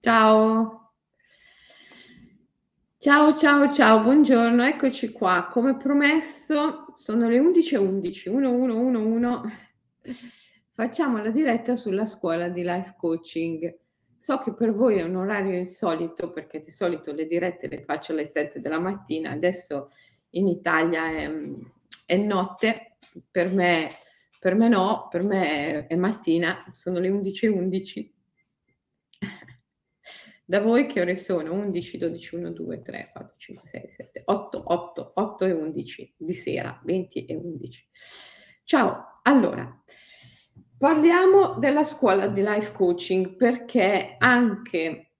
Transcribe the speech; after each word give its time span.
Ciao. 0.00 0.92
Ciao, 2.98 3.34
ciao, 3.36 3.72
ciao, 3.72 4.02
buongiorno, 4.02 4.62
eccoci 4.64 5.10
qua. 5.10 5.48
Come 5.50 5.76
promesso 5.76 6.92
sono 6.94 7.28
le 7.28 7.40
11:11, 7.40 8.28
11:11. 8.28 9.42
Facciamo 10.72 11.18
la 11.18 11.30
diretta 11.30 11.74
sulla 11.74 12.06
scuola 12.06 12.48
di 12.48 12.62
life 12.62 12.94
coaching. 12.96 13.76
So 14.16 14.38
che 14.38 14.54
per 14.54 14.72
voi 14.72 14.98
è 14.98 15.02
un 15.02 15.16
orario 15.16 15.56
insolito 15.56 16.30
perché 16.30 16.62
di 16.62 16.70
solito 16.70 17.12
le 17.12 17.26
dirette 17.26 17.66
le 17.66 17.82
faccio 17.82 18.12
alle 18.12 18.28
7 18.28 18.60
della 18.60 18.78
mattina, 18.78 19.30
adesso 19.30 19.88
in 20.30 20.46
Italia 20.46 21.10
è, 21.10 21.28
è 22.06 22.16
notte, 22.16 22.98
per 23.30 23.52
me, 23.52 23.88
per 24.38 24.54
me 24.54 24.68
no, 24.68 25.08
per 25.10 25.24
me 25.24 25.86
è, 25.86 25.86
è 25.88 25.96
mattina, 25.96 26.64
sono 26.72 27.00
le 27.00 27.08
11:11. 27.08 28.12
Da 30.48 30.62
voi 30.62 30.86
che 30.86 31.02
ore 31.02 31.16
sono? 31.16 31.52
11, 31.52 31.98
12, 31.98 32.34
1, 32.36 32.50
2, 32.52 32.80
3, 32.80 33.10
4, 33.12 33.34
5, 33.36 33.68
6, 33.68 33.88
7, 33.90 34.22
8, 34.24 34.62
8, 34.64 35.12
8 35.16 35.44
e 35.44 35.52
11 35.52 36.14
di 36.16 36.32
sera, 36.32 36.80
20 36.84 37.26
e 37.26 37.34
11. 37.34 37.88
Ciao, 38.64 39.20
allora, 39.24 39.70
parliamo 40.78 41.58
della 41.58 41.84
scuola 41.84 42.28
di 42.28 42.40
life 42.40 42.72
coaching 42.72 43.36
perché 43.36 44.14
anche 44.16 45.10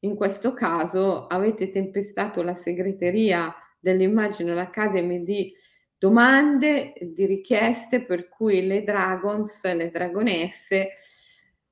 in 0.00 0.16
questo 0.16 0.52
caso 0.52 1.28
avete 1.28 1.70
tempestato 1.70 2.42
la 2.42 2.54
segreteria 2.54 3.54
dell'Immagine 3.78 4.60
Academy 4.60 5.22
di 5.22 5.54
domande, 5.96 6.92
di 7.00 7.24
richieste 7.24 8.04
per 8.04 8.28
cui 8.28 8.66
le 8.66 8.82
dragons, 8.82 9.62
le 9.72 9.92
dragonesse 9.92 10.90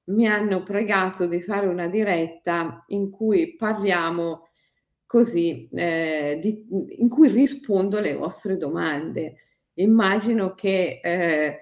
mi 0.06 0.26
hanno 0.26 0.62
pregato 0.62 1.26
di 1.26 1.40
fare 1.40 1.66
una 1.66 1.86
diretta 1.86 2.82
in 2.88 3.10
cui 3.10 3.56
parliamo 3.56 4.48
così, 5.06 5.68
eh, 5.72 6.38
di, 6.42 6.66
in 6.98 7.08
cui 7.08 7.28
rispondo 7.28 7.98
alle 7.98 8.14
vostre 8.14 8.56
domande. 8.56 9.36
Immagino 9.74 10.54
che 10.54 11.00
eh, 11.02 11.58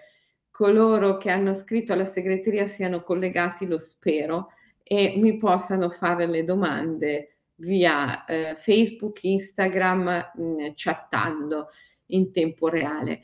coloro 0.51 1.17
che 1.17 1.31
hanno 1.31 1.55
scritto 1.55 1.93
alla 1.93 2.05
segreteria 2.05 2.67
siano 2.67 3.03
collegati, 3.03 3.67
lo 3.67 3.79
spero, 3.79 4.49
e 4.83 5.15
mi 5.17 5.37
possano 5.39 5.91
fare 5.91 6.27
le 6.27 6.45
domande 6.45 7.37
via 7.57 8.25
eh, 8.25 8.57
Facebook, 8.57 9.23
Instagram, 9.23 10.33
mh, 10.35 10.43
mm, 10.43 10.55
chattando 10.75 11.69
in 12.07 12.33
tempo 12.33 12.69
reale. 12.69 13.23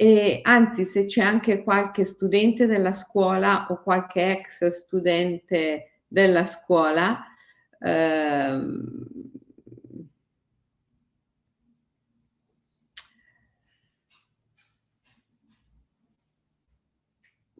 E 0.00 0.38
anzi, 0.44 0.84
se 0.84 1.06
c'è 1.06 1.22
anche 1.22 1.64
qualche 1.64 2.04
studente 2.04 2.66
della 2.66 2.92
scuola 2.92 3.66
o 3.68 3.82
qualche 3.82 4.30
ex 4.30 4.68
studente 4.68 6.02
della 6.06 6.46
scuola, 6.46 7.18
ehm, 7.80 9.06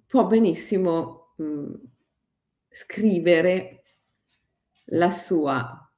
può 0.06 0.26
benissimo 0.28 1.32
mh, 1.38 1.44
mm, 1.44 1.74
scrivere 2.68 3.82
la 4.90 5.10
sua 5.10 5.90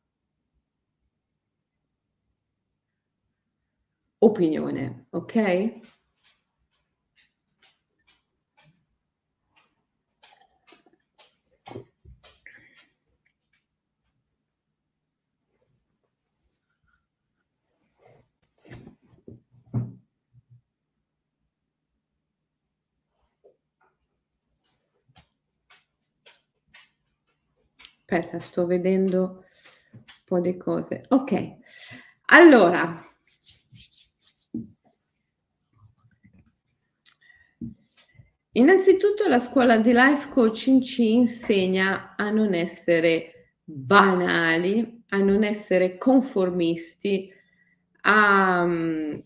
opinione, 4.20 5.06
ok? 5.10 5.99
Aspetta, 28.12 28.40
sto 28.40 28.66
vedendo 28.66 29.44
un 29.92 30.00
po' 30.24 30.40
di 30.40 30.56
cose. 30.56 31.04
Ok, 31.10 31.58
allora. 32.26 33.08
Innanzitutto 38.54 39.28
la 39.28 39.38
scuola 39.38 39.76
di 39.76 39.92
life 39.92 40.28
coaching 40.30 40.82
ci 40.82 41.12
insegna 41.12 42.16
a 42.16 42.32
non 42.32 42.52
essere 42.52 43.52
banali, 43.62 45.04
a 45.10 45.18
non 45.18 45.44
essere 45.44 45.96
conformisti, 45.96 47.32
a 48.00 48.62
um, 48.64 49.22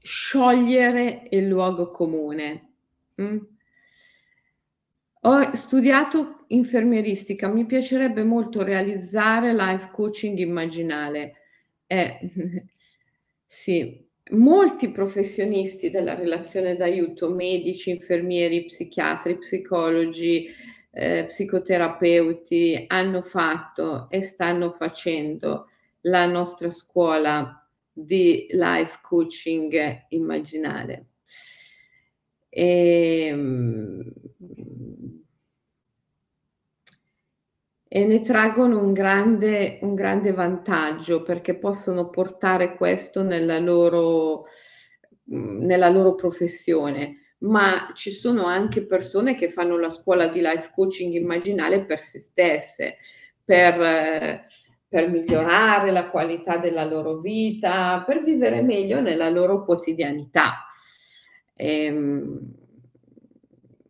sciogliere 0.00 1.28
il 1.32 1.46
luogo 1.48 1.90
comune. 1.90 2.76
Mm? 3.20 3.36
Ho 5.26 5.54
studiato 5.54 6.44
infermieristica, 6.48 7.48
mi 7.48 7.64
piacerebbe 7.64 8.22
molto 8.24 8.62
realizzare 8.62 9.54
life 9.54 9.88
coaching 9.90 10.36
immaginale. 10.36 11.36
Eh, 11.86 12.18
sì, 13.46 14.06
molti 14.32 14.90
professionisti 14.90 15.88
della 15.88 16.14
relazione 16.14 16.76
d'aiuto, 16.76 17.30
medici, 17.30 17.88
infermieri, 17.88 18.66
psichiatri, 18.66 19.38
psicologi, 19.38 20.46
eh, 20.90 21.24
psicoterapeuti, 21.26 22.84
hanno 22.86 23.22
fatto 23.22 24.10
e 24.10 24.20
stanno 24.20 24.72
facendo 24.72 25.70
la 26.02 26.26
nostra 26.26 26.68
scuola 26.68 27.66
di 27.90 28.46
life 28.50 28.98
coaching 29.00 30.04
immaginale. 30.10 31.06
E, 32.50 33.26
ehm, 33.32 34.12
e 37.96 38.04
ne 38.04 38.22
traggono 38.22 38.80
un 38.80 38.92
grande, 38.92 39.78
un 39.82 39.94
grande 39.94 40.32
vantaggio 40.32 41.22
perché 41.22 41.54
possono 41.54 42.10
portare 42.10 42.74
questo 42.74 43.22
nella 43.22 43.60
loro, 43.60 44.46
nella 45.26 45.88
loro 45.90 46.16
professione 46.16 47.20
ma 47.44 47.92
ci 47.94 48.10
sono 48.10 48.46
anche 48.46 48.84
persone 48.84 49.36
che 49.36 49.48
fanno 49.48 49.78
la 49.78 49.90
scuola 49.90 50.26
di 50.26 50.40
life 50.40 50.72
coaching 50.74 51.12
immaginale 51.12 51.84
per 51.84 52.00
se 52.00 52.18
stesse, 52.18 52.96
per, 53.44 54.42
per, 54.88 55.08
migliorare 55.08 55.92
la 55.92 56.08
qualità 56.08 56.56
della 56.56 56.84
loro 56.84 57.18
vita, 57.18 58.02
per 58.04 58.24
vivere 58.24 58.60
meglio 58.60 59.00
nella 59.00 59.28
loro 59.28 59.64
quotidianità. 59.64 60.66
E, 61.54 61.84
ehm, 61.84 62.54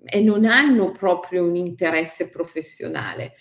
e 0.05 0.21
non 0.21 0.45
hanno 0.45 0.93
proprio 0.93 1.45
un 1.45 1.57
interesse 1.57 2.29
professionale. 2.29 3.33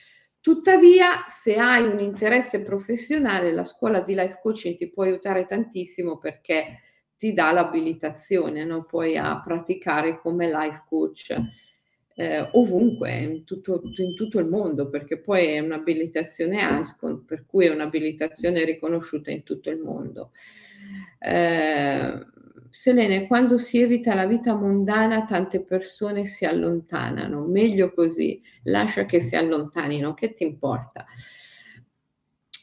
Tuttavia, 0.44 1.24
se 1.26 1.56
hai 1.56 1.86
un 1.86 2.02
interesse 2.02 2.60
professionale, 2.60 3.54
la 3.54 3.64
scuola 3.64 4.02
di 4.02 4.14
life 4.14 4.40
coaching 4.42 4.76
ti 4.76 4.90
può 4.90 5.04
aiutare 5.04 5.46
tantissimo 5.46 6.18
perché 6.18 6.82
ti 7.16 7.32
dà 7.32 7.54
l'abilitazione 7.54 8.66
no? 8.66 8.84
poi 8.84 9.16
a 9.16 9.42
praticare 9.42 10.20
come 10.20 10.52
life 10.52 10.84
coach 10.90 11.34
eh, 12.16 12.46
ovunque, 12.52 13.20
in 13.20 13.46
tutto, 13.46 13.82
in 13.84 14.16
tutto, 14.18 14.40
il 14.40 14.48
mondo, 14.48 14.90
perché 14.90 15.18
poi 15.18 15.54
è 15.54 15.60
un'abilitazione 15.60 16.62
ASCON, 16.62 17.24
per 17.24 17.46
cui 17.46 17.68
è 17.68 17.72
un'abilitazione 17.72 18.66
riconosciuta 18.66 19.32
in 19.32 19.44
tutto 19.44 19.70
il 19.70 19.80
mondo. 19.80 20.32
Eh, 21.20 22.26
Selene, 22.74 23.28
quando 23.28 23.60
si 23.60 23.80
evita 23.80 24.16
la 24.16 24.26
vita 24.26 24.56
mondana 24.56 25.26
tante 25.26 25.62
persone 25.62 26.26
si 26.26 26.44
allontanano, 26.44 27.46
meglio 27.46 27.94
così, 27.94 28.42
lascia 28.64 29.06
che 29.06 29.20
si 29.20 29.36
allontanino, 29.36 30.16
che 30.16 30.34
ti 30.34 30.44
importa? 30.44 31.06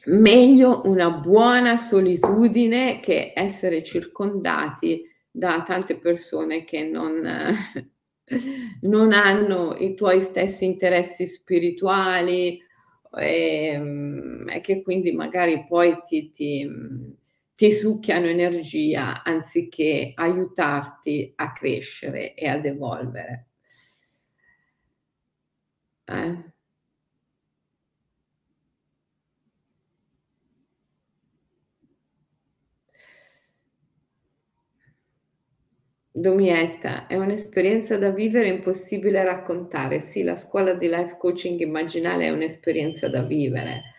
Meglio 0.07 0.81
una 0.83 1.11
buona 1.11 1.77
solitudine 1.77 2.99
che 2.99 3.31
essere 3.33 3.81
circondati 3.83 5.01
da 5.31 5.63
tante 5.65 5.97
persone 5.97 6.65
che 6.65 6.83
non, 6.83 7.21
non 8.81 9.13
hanno 9.13 9.77
i 9.77 9.95
tuoi 9.95 10.19
stessi 10.19 10.65
interessi 10.65 11.25
spirituali 11.25 12.61
e, 13.17 13.65
ehm, 13.65 14.49
e 14.49 14.59
che 14.59 14.81
quindi 14.81 15.13
magari 15.13 15.63
poi 15.69 16.01
ti, 16.05 16.31
ti 16.31 16.69
ti 17.61 17.71
succhiano 17.71 18.25
energia 18.25 19.21
anziché 19.21 20.13
aiutarti 20.15 21.31
a 21.35 21.53
crescere 21.53 22.33
e 22.33 22.47
ad 22.47 22.65
evolvere. 22.65 23.49
Eh? 26.07 26.35
Domietta, 36.13 37.05
è 37.05 37.17
un'esperienza 37.17 37.97
da 37.97 38.11
vivere 38.11 38.47
impossibile 38.47 39.25
raccontare. 39.25 39.99
Sì, 39.99 40.23
la 40.23 40.37
scuola 40.37 40.73
di 40.73 40.87
life 40.87 41.17
coaching 41.17 41.59
immaginale 41.59 42.27
è 42.27 42.31
un'esperienza 42.31 43.09
da 43.09 43.23
vivere. 43.23 43.90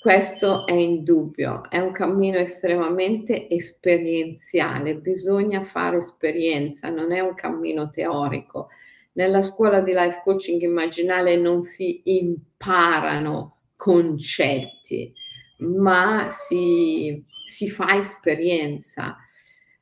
Questo 0.00 0.64
è 0.64 0.72
indubbio, 0.74 1.68
è 1.68 1.80
un 1.80 1.90
cammino 1.90 2.38
estremamente 2.38 3.48
esperienziale, 3.48 4.94
bisogna 4.94 5.64
fare 5.64 5.96
esperienza, 5.96 6.88
non 6.88 7.10
è 7.10 7.18
un 7.18 7.34
cammino 7.34 7.90
teorico. 7.90 8.68
Nella 9.14 9.42
scuola 9.42 9.80
di 9.80 9.92
life 9.92 10.20
coaching 10.22 10.62
immaginale 10.62 11.36
non 11.36 11.62
si 11.62 12.00
imparano 12.04 13.56
concetti, 13.74 15.12
ma 15.58 16.28
si, 16.30 17.20
si 17.44 17.68
fa 17.68 17.96
esperienza 17.96 19.16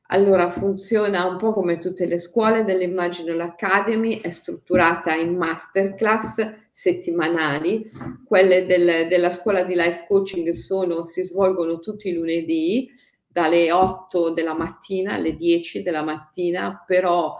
allora 0.07 0.49
funziona 0.49 1.25
un 1.25 1.37
po' 1.37 1.51
come 1.51 1.79
tutte 1.79 2.05
le 2.05 2.17
scuole 2.17 2.63
dell'Imaginal 2.63 3.41
Academy, 3.41 4.21
è 4.21 4.29
strutturata 4.29 5.13
in 5.15 5.35
masterclass 5.35 6.69
settimanali, 6.71 7.89
quelle 8.25 8.65
del, 8.65 9.07
della 9.07 9.29
scuola 9.29 9.63
di 9.63 9.73
life 9.75 10.05
coaching 10.07 10.49
sono, 10.51 11.03
si 11.03 11.23
svolgono 11.23 11.79
tutti 11.79 12.07
i 12.07 12.13
lunedì 12.13 12.89
dalle 13.27 13.71
8 13.71 14.31
della 14.31 14.55
mattina 14.55 15.13
alle 15.13 15.35
10 15.35 15.81
della 15.81 16.03
mattina, 16.03 16.83
però 16.85 17.35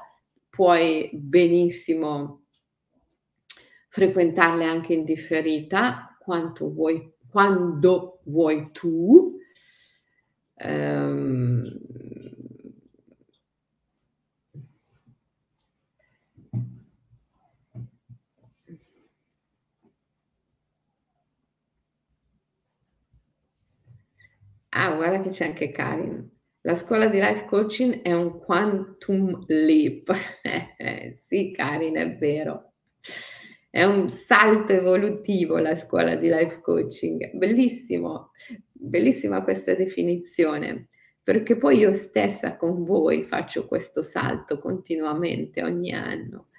puoi 0.50 1.10
benissimo 1.14 2.44
frequentarle 3.90 4.66
anche 4.66 4.94
in 4.94 5.06
differita 5.06 6.18
quanto 6.20 6.70
vuoi, 6.70 7.14
quando 7.30 8.20
vuoi 8.26 8.70
tu. 8.72 9.40
Um, 10.60 11.64
Ah, 24.80 24.92
guarda 24.92 25.22
che 25.22 25.30
c'è 25.30 25.46
anche 25.46 25.72
Karin. 25.72 26.30
La 26.62 26.76
scuola 26.76 27.08
di 27.08 27.18
life 27.18 27.46
coaching 27.46 28.04
è 28.04 28.14
un 28.14 28.38
quantum 28.38 29.44
leap. 29.48 30.14
sì, 31.18 31.52
Karin, 31.52 31.96
è 31.96 32.16
vero. 32.16 32.74
È 33.72 33.84
un 33.84 34.08
salto 34.08 34.74
evolutivo 34.74 35.58
la 35.58 35.74
scuola 35.74 36.16
di 36.16 36.28
life 36.28 36.62
coaching. 36.62 37.32
Bellissimo, 37.34 38.34
bellissima 38.72 39.44
questa 39.44 39.74
definizione, 39.74 40.90
perché 41.24 41.58
poi 41.58 41.80
io 41.80 41.96
stessa 41.96 42.56
con 42.56 42.84
voi 42.84 43.24
faccio 43.24 43.66
questo 43.66 44.04
salto 44.04 44.60
continuamente 44.60 45.64
ogni 45.64 45.92
anno. 45.92 46.50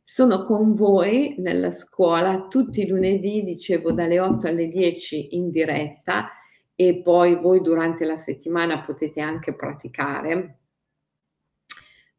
Sono 0.00 0.44
con 0.44 0.74
voi 0.74 1.34
nella 1.38 1.72
scuola 1.72 2.46
tutti 2.46 2.82
i 2.82 2.86
lunedì, 2.86 3.42
dicevo, 3.42 3.90
dalle 3.90 4.20
8 4.20 4.46
alle 4.46 4.68
10 4.68 5.34
in 5.34 5.50
diretta 5.50 6.30
e 6.74 7.00
poi 7.02 7.36
voi 7.36 7.60
durante 7.60 8.04
la 8.04 8.16
settimana 8.16 8.82
potete 8.82 9.20
anche 9.20 9.54
praticare 9.54 10.58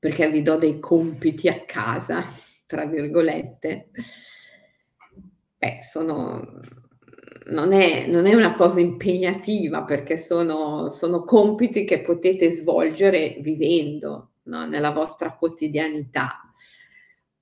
perché 0.03 0.29
vi 0.29 0.41
do 0.41 0.57
dei 0.57 0.79
compiti 0.79 1.47
a 1.47 1.61
casa, 1.65 2.25
tra 2.67 2.85
virgolette. 2.85 3.89
Beh, 5.57 5.77
sono, 5.81 6.59
non, 7.45 7.71
è, 7.71 8.05
non 8.07 8.25
è 8.25 8.33
una 8.33 8.53
cosa 8.53 8.81
impegnativa 8.81 9.85
perché 9.85 10.17
sono, 10.17 10.89
sono 10.89 11.23
compiti 11.23 11.85
che 11.85 12.01
potete 12.01 12.51
svolgere 12.51 13.37
vivendo 13.39 14.31
no? 14.43 14.65
nella 14.65 14.91
vostra 14.91 15.37
quotidianità. 15.37 16.51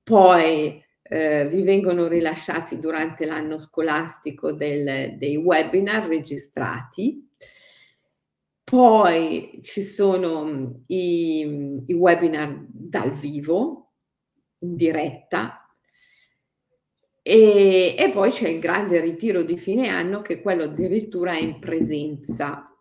Poi 0.04 0.84
eh, 1.14 1.46
vi 1.46 1.64
vengono 1.64 2.08
rilasciati 2.08 2.80
durante 2.80 3.26
l'anno 3.26 3.58
scolastico 3.58 4.54
del, 4.54 5.18
dei 5.18 5.36
webinar 5.36 6.08
registrati. 6.08 7.30
Poi 8.64 9.60
ci 9.62 9.82
sono 9.82 10.46
mm, 10.46 10.66
i, 10.86 11.84
i 11.88 11.94
webinar 11.94 12.66
dal 12.66 13.12
vivo, 13.12 13.92
in 14.60 14.78
diretta, 14.78 15.68
e, 17.22 17.94
e, 17.98 18.10
poi 18.12 18.32
c'è 18.32 18.48
il 18.48 18.62
grande 18.62 19.02
ritiro 19.02 19.44
di 19.44 19.58
fine 19.58 19.90
anno 19.90 20.22
che 20.22 20.40
quello 20.40 20.64
addirittura 20.64 21.34
è 21.34 21.42
in 21.42 21.60
presenza. 21.60 22.74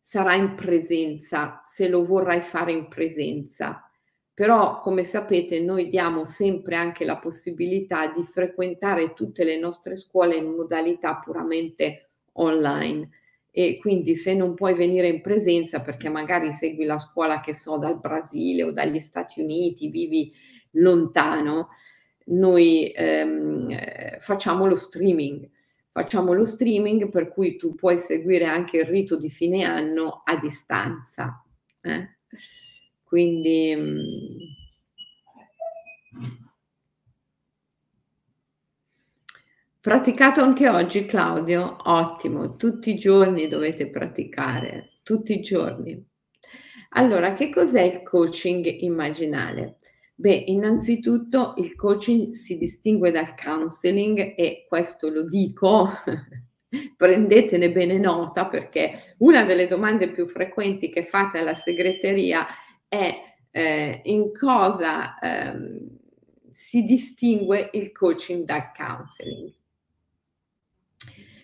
Sarà 0.00 0.34
in 0.34 0.54
presenza 0.54 1.60
se 1.62 1.88
lo 1.88 2.02
vorrai 2.02 2.40
fare 2.40 2.72
in 2.72 2.88
presenza. 2.88 3.85
Però, 4.36 4.80
come 4.80 5.02
sapete, 5.02 5.60
noi 5.60 5.88
diamo 5.88 6.26
sempre 6.26 6.76
anche 6.76 7.06
la 7.06 7.16
possibilità 7.16 8.08
di 8.08 8.22
frequentare 8.22 9.14
tutte 9.14 9.44
le 9.44 9.58
nostre 9.58 9.96
scuole 9.96 10.36
in 10.36 10.50
modalità 10.50 11.14
puramente 11.16 12.10
online. 12.32 13.08
E 13.50 13.78
quindi 13.78 14.14
se 14.14 14.34
non 14.34 14.52
puoi 14.52 14.74
venire 14.74 15.08
in 15.08 15.22
presenza 15.22 15.80
perché 15.80 16.10
magari 16.10 16.52
segui 16.52 16.84
la 16.84 16.98
scuola 16.98 17.40
che 17.40 17.54
so 17.54 17.78
dal 17.78 17.98
Brasile 17.98 18.64
o 18.64 18.72
dagli 18.72 18.98
Stati 18.98 19.40
Uniti, 19.40 19.88
vivi 19.88 20.30
lontano, 20.72 21.70
noi 22.26 22.92
ehm, 22.94 23.70
eh, 23.70 24.18
facciamo 24.20 24.66
lo 24.66 24.76
streaming. 24.76 25.48
Facciamo 25.90 26.34
lo 26.34 26.44
streaming 26.44 27.08
per 27.08 27.28
cui 27.32 27.56
tu 27.56 27.74
puoi 27.74 27.96
seguire 27.96 28.44
anche 28.44 28.76
il 28.76 28.84
rito 28.84 29.16
di 29.16 29.30
fine 29.30 29.64
anno 29.64 30.20
a 30.26 30.36
distanza. 30.36 31.42
Eh? 31.80 32.16
Quindi 33.06 33.72
mm, 33.76 33.96
praticato 39.80 40.40
anche 40.40 40.68
oggi 40.68 41.06
Claudio? 41.06 41.76
Ottimo, 41.84 42.56
tutti 42.56 42.90
i 42.90 42.96
giorni 42.98 43.46
dovete 43.46 43.90
praticare, 43.90 44.94
tutti 45.04 45.34
i 45.34 45.40
giorni. 45.40 46.04
Allora, 46.90 47.32
che 47.34 47.48
cos'è 47.48 47.82
il 47.82 48.02
coaching 48.02 48.80
immaginale? 48.80 49.76
Beh, 50.16 50.44
innanzitutto 50.46 51.54
il 51.58 51.76
coaching 51.76 52.32
si 52.32 52.58
distingue 52.58 53.12
dal 53.12 53.36
counseling 53.36 54.34
e 54.36 54.66
questo 54.66 55.10
lo 55.10 55.22
dico, 55.24 55.88
prendetene 56.96 57.70
bene 57.70 57.98
nota 57.98 58.46
perché 58.46 59.14
una 59.18 59.44
delle 59.44 59.68
domande 59.68 60.10
più 60.10 60.26
frequenti 60.26 60.90
che 60.90 61.04
fate 61.04 61.38
alla 61.38 61.54
segreteria 61.54 62.44
è 62.96 63.22
eh, 63.50 64.00
in 64.04 64.32
cosa 64.32 65.18
ehm, 65.18 65.88
si 66.52 66.84
distingue 66.84 67.70
il 67.72 67.92
coaching 67.92 68.44
dal 68.44 68.72
counseling. 68.74 69.52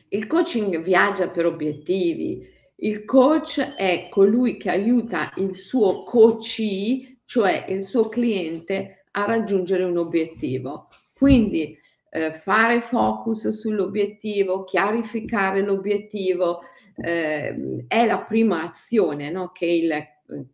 Il 0.08 0.26
coaching 0.26 0.82
viaggia 0.82 1.30
per 1.30 1.46
obiettivi, 1.46 2.46
il 2.76 3.04
coach 3.04 3.60
è 3.60 4.08
colui 4.10 4.56
che 4.56 4.70
aiuta 4.70 5.32
il 5.36 5.54
suo 5.54 6.02
coachee, 6.02 7.20
cioè 7.24 7.66
il 7.68 7.84
suo 7.84 8.08
cliente, 8.08 9.06
a 9.12 9.24
raggiungere 9.24 9.84
un 9.84 9.96
obiettivo. 9.96 10.88
Quindi 11.14 11.78
eh, 12.10 12.32
fare 12.32 12.80
focus 12.80 13.48
sull'obiettivo, 13.48 14.64
chiarificare 14.64 15.62
l'obiettivo, 15.62 16.60
eh, 16.96 17.84
è 17.86 18.06
la 18.06 18.20
prima 18.20 18.68
azione 18.68 19.30
no? 19.30 19.50
che 19.52 19.66
il 19.66 19.92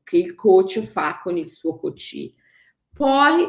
che 0.03 0.17
il 0.17 0.35
coach 0.35 0.81
fa 0.81 1.21
con 1.23 1.37
il 1.37 1.49
suo 1.49 1.77
coach. 1.77 2.33
Poi 2.93 3.47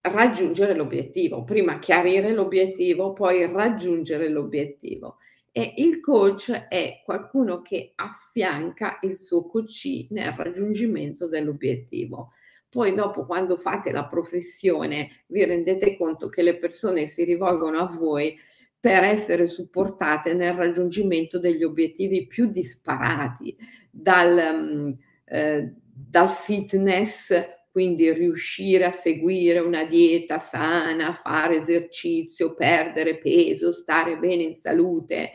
raggiungere 0.00 0.74
l'obiettivo, 0.74 1.44
prima 1.44 1.78
chiarire 1.78 2.32
l'obiettivo, 2.32 3.12
poi 3.12 3.46
raggiungere 3.46 4.28
l'obiettivo. 4.28 5.16
E 5.50 5.74
il 5.78 6.00
coach 6.00 6.50
è 6.68 7.02
qualcuno 7.04 7.62
che 7.62 7.92
affianca 7.94 8.98
il 9.02 9.18
suo 9.18 9.46
coach 9.46 10.06
nel 10.10 10.32
raggiungimento 10.32 11.28
dell'obiettivo. 11.28 12.32
Poi 12.68 12.92
dopo 12.94 13.24
quando 13.24 13.56
fate 13.56 13.90
la 13.90 14.06
professione 14.06 15.24
vi 15.28 15.44
rendete 15.44 15.96
conto 15.96 16.28
che 16.28 16.42
le 16.42 16.58
persone 16.58 17.06
si 17.06 17.24
rivolgono 17.24 17.78
a 17.78 17.86
voi 17.86 18.38
per 18.78 19.02
essere 19.02 19.46
supportate 19.46 20.34
nel 20.34 20.52
raggiungimento 20.52 21.38
degli 21.38 21.64
obiettivi 21.64 22.26
più 22.26 22.50
disparati, 22.50 23.56
dal, 23.90 24.92
eh, 25.26 25.72
dal 25.92 26.28
fitness, 26.28 27.32
quindi 27.70 28.10
riuscire 28.12 28.84
a 28.84 28.90
seguire 28.90 29.58
una 29.58 29.84
dieta 29.84 30.38
sana, 30.38 31.12
fare 31.12 31.58
esercizio, 31.58 32.54
perdere 32.54 33.18
peso, 33.18 33.72
stare 33.72 34.16
bene 34.16 34.44
in 34.44 34.54
salute, 34.54 35.30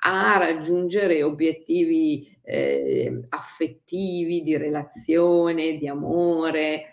a 0.00 0.36
raggiungere 0.36 1.22
obiettivi 1.22 2.36
eh, 2.42 3.26
affettivi, 3.30 4.42
di 4.42 4.56
relazione, 4.56 5.78
di 5.78 5.88
amore 5.88 6.86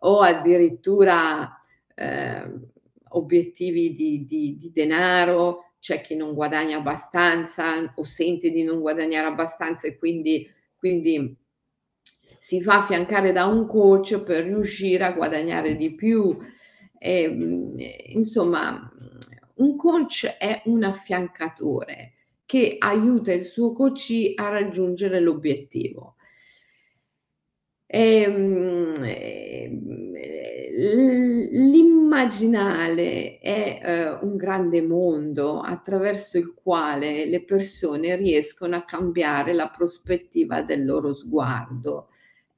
o 0.00 0.20
addirittura 0.20 1.58
eh, 1.94 2.44
obiettivi 3.08 3.94
di, 3.94 4.24
di, 4.26 4.56
di 4.56 4.70
denaro. 4.72 5.72
C'è 5.80 6.02
chi 6.02 6.14
non 6.14 6.34
guadagna 6.34 6.76
abbastanza 6.76 7.92
o 7.94 8.04
sente 8.04 8.50
di 8.50 8.62
non 8.62 8.80
guadagnare 8.80 9.26
abbastanza 9.26 9.88
e 9.88 9.96
quindi, 9.96 10.46
quindi 10.76 11.34
si 12.38 12.62
fa 12.62 12.78
affiancare 12.78 13.32
da 13.32 13.46
un 13.46 13.66
coach 13.66 14.20
per 14.20 14.44
riuscire 14.44 15.04
a 15.04 15.12
guadagnare 15.12 15.76
di 15.76 15.94
più. 15.94 16.36
E, 16.98 17.22
ehm, 17.22 17.76
insomma, 18.14 18.90
un 19.56 19.76
coach 19.76 20.26
è 20.38 20.62
un 20.66 20.84
affiancatore 20.84 22.14
che 22.46 22.76
aiuta 22.78 23.32
il 23.32 23.44
suo 23.44 23.72
coach 23.72 24.32
a 24.34 24.48
raggiungere 24.48 25.20
l'obiettivo. 25.20 26.16
Ehm, 27.86 28.94
ehm, 29.02 30.12
l'immaginale 31.50 33.38
è 33.40 34.18
uh, 34.20 34.26
un 34.26 34.36
grande 34.36 34.80
mondo 34.80 35.60
attraverso 35.60 36.38
il 36.38 36.54
quale 36.54 37.26
le 37.26 37.42
persone 37.44 38.14
riescono 38.14 38.76
a 38.76 38.84
cambiare 38.84 39.52
la 39.54 39.68
prospettiva 39.68 40.62
del 40.62 40.84
loro 40.84 41.12
sguardo. 41.12 42.09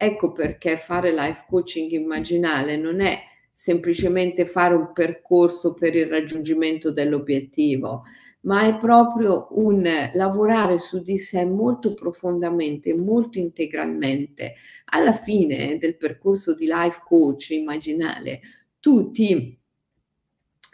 Ecco 0.04 0.32
perché 0.32 0.78
fare 0.78 1.12
life 1.12 1.44
coaching 1.48 1.92
immaginale 1.92 2.76
non 2.76 3.00
è 3.00 3.20
semplicemente 3.54 4.46
fare 4.46 4.74
un 4.74 4.92
percorso 4.92 5.74
per 5.74 5.94
il 5.94 6.06
raggiungimento 6.06 6.90
dell'obiettivo, 6.90 8.02
ma 8.40 8.66
è 8.66 8.76
proprio 8.78 9.46
un 9.52 9.88
lavorare 10.14 10.80
su 10.80 11.00
di 11.02 11.16
sé 11.18 11.44
molto 11.44 11.94
profondamente, 11.94 12.92
molto 12.96 13.38
integralmente. 13.38 14.54
Alla 14.86 15.14
fine 15.14 15.78
del 15.78 15.96
percorso 15.96 16.56
di 16.56 16.66
life 16.66 17.02
coach 17.04 17.50
immaginale, 17.50 18.40
tu 18.80 19.12
ti, 19.12 19.56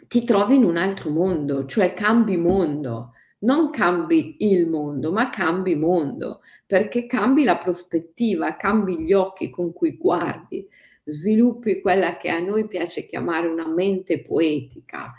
ti 0.07 0.23
trovi 0.23 0.55
in 0.55 0.63
un 0.63 0.75
altro 0.75 1.11
mondo, 1.11 1.67
cioè 1.67 1.93
cambi 1.93 2.35
mondo. 2.35 3.13
Non 3.41 3.69
cambi 3.69 4.35
il 4.39 4.67
mondo, 4.67 5.11
ma 5.13 5.29
cambi 5.29 5.75
mondo, 5.75 6.41
perché 6.65 7.05
cambi 7.05 7.43
la 7.43 7.57
prospettiva, 7.57 8.55
cambi 8.57 8.99
gli 9.01 9.13
occhi 9.13 9.49
con 9.49 9.71
cui 9.71 9.95
guardi, 9.95 10.67
sviluppi 11.05 11.79
quella 11.79 12.17
che 12.17 12.29
a 12.29 12.39
noi 12.39 12.67
piace 12.67 13.05
chiamare 13.05 13.47
una 13.47 13.67
mente 13.67 14.21
poetica, 14.21 15.13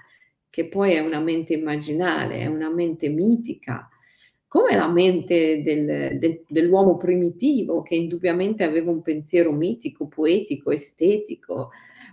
che 0.51 0.69
poi 0.69 0.93
è 0.93 1.01
una 1.01 1.21
mente 1.21 1.55
immaginale, 1.55 2.41
è 2.41 2.47
una 2.47 2.69
mente 2.71 3.09
mitica, 3.09 3.89
come 4.47 4.75
la 4.75 4.89
mente 4.89 5.63
del, 5.63 6.19
del, 6.19 6.43
dell'uomo 6.47 6.97
primitivo, 6.97 7.83
che 7.83 7.95
indubbiamente 7.95 8.65
aveva 8.65 8.91
un 8.91 9.01
pensiero 9.01 9.53
mitico, 9.53 10.09
poetico, 10.09 10.73
estetico, 10.73 11.71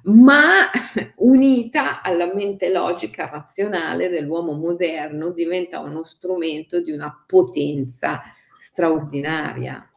ma 0.08 0.70
unita 1.18 2.02
alla 2.02 2.34
mente 2.34 2.70
logica, 2.70 3.30
razionale 3.30 4.10
dell'uomo 4.10 4.54
moderno, 4.54 5.32
diventa 5.32 5.80
uno 5.80 6.04
strumento 6.04 6.82
di 6.82 6.92
una 6.92 7.24
potenza 7.26 8.22
straordinaria. 8.58 9.90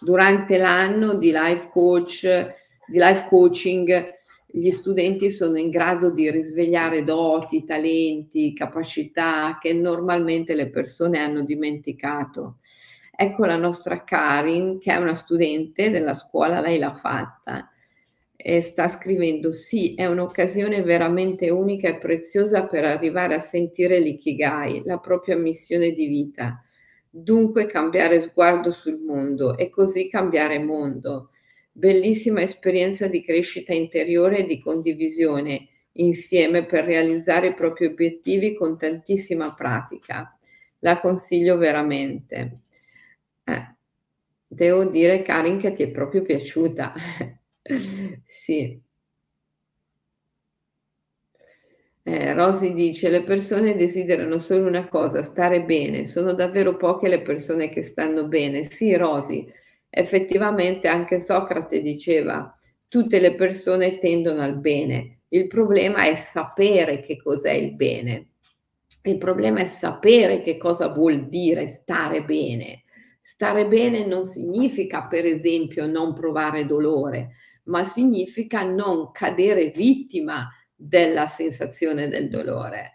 Durante 0.00 0.58
l'anno 0.58 1.14
di 1.14 1.32
life 1.32 1.68
coach, 1.70 2.22
di 2.86 2.98
life 2.98 3.26
coaching, 3.28 4.16
gli 4.50 4.70
studenti 4.70 5.30
sono 5.30 5.58
in 5.58 5.70
grado 5.70 6.10
di 6.10 6.30
risvegliare 6.30 7.04
doti, 7.04 7.64
talenti, 7.64 8.54
capacità 8.54 9.58
che 9.60 9.72
normalmente 9.72 10.54
le 10.54 10.70
persone 10.70 11.18
hanno 11.18 11.42
dimenticato. 11.42 12.58
Ecco 13.14 13.44
la 13.44 13.56
nostra 13.56 14.04
Karin, 14.04 14.78
che 14.78 14.92
è 14.92 14.96
una 14.96 15.14
studente 15.14 15.90
della 15.90 16.14
scuola, 16.14 16.60
lei 16.60 16.78
l'ha 16.78 16.94
fatta 16.94 17.68
e 18.40 18.60
sta 18.60 18.86
scrivendo: 18.86 19.50
Sì, 19.50 19.94
è 19.94 20.06
un'occasione 20.06 20.82
veramente 20.82 21.50
unica 21.50 21.88
e 21.88 21.98
preziosa 21.98 22.66
per 22.66 22.84
arrivare 22.84 23.34
a 23.34 23.40
sentire 23.40 23.98
l'ikigai, 23.98 24.82
la 24.84 24.98
propria 24.98 25.36
missione 25.36 25.90
di 25.92 26.06
vita. 26.06 26.62
Dunque 27.10 27.66
cambiare 27.66 28.20
sguardo 28.20 28.70
sul 28.70 29.00
mondo 29.00 29.56
e 29.56 29.68
così 29.68 30.08
cambiare 30.08 30.58
mondo 30.60 31.30
bellissima 31.78 32.42
esperienza 32.42 33.06
di 33.06 33.22
crescita 33.22 33.72
interiore 33.72 34.38
e 34.38 34.46
di 34.46 34.60
condivisione 34.60 35.68
insieme 35.92 36.64
per 36.64 36.84
realizzare 36.84 37.48
i 37.48 37.54
propri 37.54 37.86
obiettivi 37.86 38.54
con 38.56 38.76
tantissima 38.76 39.54
pratica. 39.54 40.36
La 40.80 41.00
consiglio 41.00 41.56
veramente. 41.56 42.60
Eh, 43.44 43.74
devo 44.46 44.84
dire, 44.84 45.22
Karin, 45.22 45.58
che 45.58 45.72
ti 45.72 45.84
è 45.84 45.90
proprio 45.90 46.22
piaciuta. 46.22 46.94
sì. 48.26 48.80
Eh, 52.02 52.32
Rosy 52.32 52.72
dice: 52.72 53.10
Le 53.10 53.22
persone 53.22 53.76
desiderano 53.76 54.38
solo 54.38 54.66
una 54.66 54.88
cosa, 54.88 55.22
stare 55.22 55.62
bene. 55.62 56.06
Sono 56.06 56.32
davvero 56.32 56.76
poche 56.76 57.08
le 57.08 57.22
persone 57.22 57.68
che 57.70 57.82
stanno 57.82 58.26
bene. 58.26 58.64
Sì, 58.64 58.94
Rosy 58.96 59.46
Effettivamente 59.90 60.86
anche 60.86 61.20
Socrate 61.20 61.80
diceva 61.80 62.54
tutte 62.88 63.18
le 63.20 63.34
persone 63.34 63.98
tendono 63.98 64.42
al 64.42 64.58
bene, 64.58 65.20
il 65.28 65.46
problema 65.46 66.04
è 66.04 66.14
sapere 66.14 67.00
che 67.00 67.16
cos'è 67.16 67.52
il 67.52 67.74
bene, 67.74 68.28
il 69.04 69.16
problema 69.18 69.60
è 69.60 69.64
sapere 69.66 70.42
che 70.42 70.58
cosa 70.58 70.88
vuol 70.88 71.28
dire 71.28 71.68
stare 71.68 72.22
bene. 72.22 72.82
Stare 73.22 73.66
bene 73.66 74.04
non 74.06 74.24
significa 74.24 75.04
per 75.06 75.24
esempio 75.26 75.86
non 75.86 76.12
provare 76.14 76.66
dolore, 76.66 77.30
ma 77.68 77.84
significa 77.84 78.62
non 78.62 79.10
cadere 79.12 79.70
vittima 79.70 80.48
della 80.74 81.26
sensazione 81.26 82.08
del 82.08 82.28
dolore. 82.28 82.92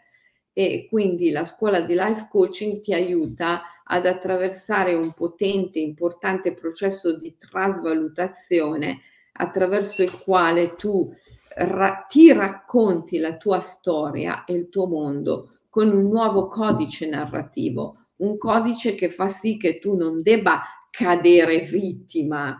E 0.53 0.87
quindi 0.87 1.31
la 1.31 1.45
scuola 1.45 1.81
di 1.81 1.95
life 1.95 2.27
coaching 2.29 2.79
ti 2.81 2.93
aiuta 2.93 3.63
ad 3.83 4.05
attraversare 4.05 4.93
un 4.93 5.11
potente, 5.13 5.79
importante 5.79 6.53
processo 6.53 7.17
di 7.17 7.35
trasvalutazione 7.37 9.01
attraverso 9.33 10.03
il 10.03 10.11
quale 10.11 10.75
tu 10.75 11.11
ra- 11.55 12.05
ti 12.07 12.31
racconti 12.31 13.17
la 13.17 13.35
tua 13.37 13.59
storia 13.59 14.43
e 14.45 14.53
il 14.53 14.69
tuo 14.69 14.87
mondo 14.87 15.49
con 15.69 15.89
un 15.89 16.03
nuovo 16.03 16.47
codice 16.47 17.07
narrativo, 17.07 18.09
un 18.17 18.37
codice 18.37 18.93
che 18.93 19.09
fa 19.09 19.27
sì 19.27 19.57
che 19.57 19.79
tu 19.79 19.95
non 19.95 20.21
debba 20.21 20.61
cadere 20.91 21.61
vittima, 21.61 22.55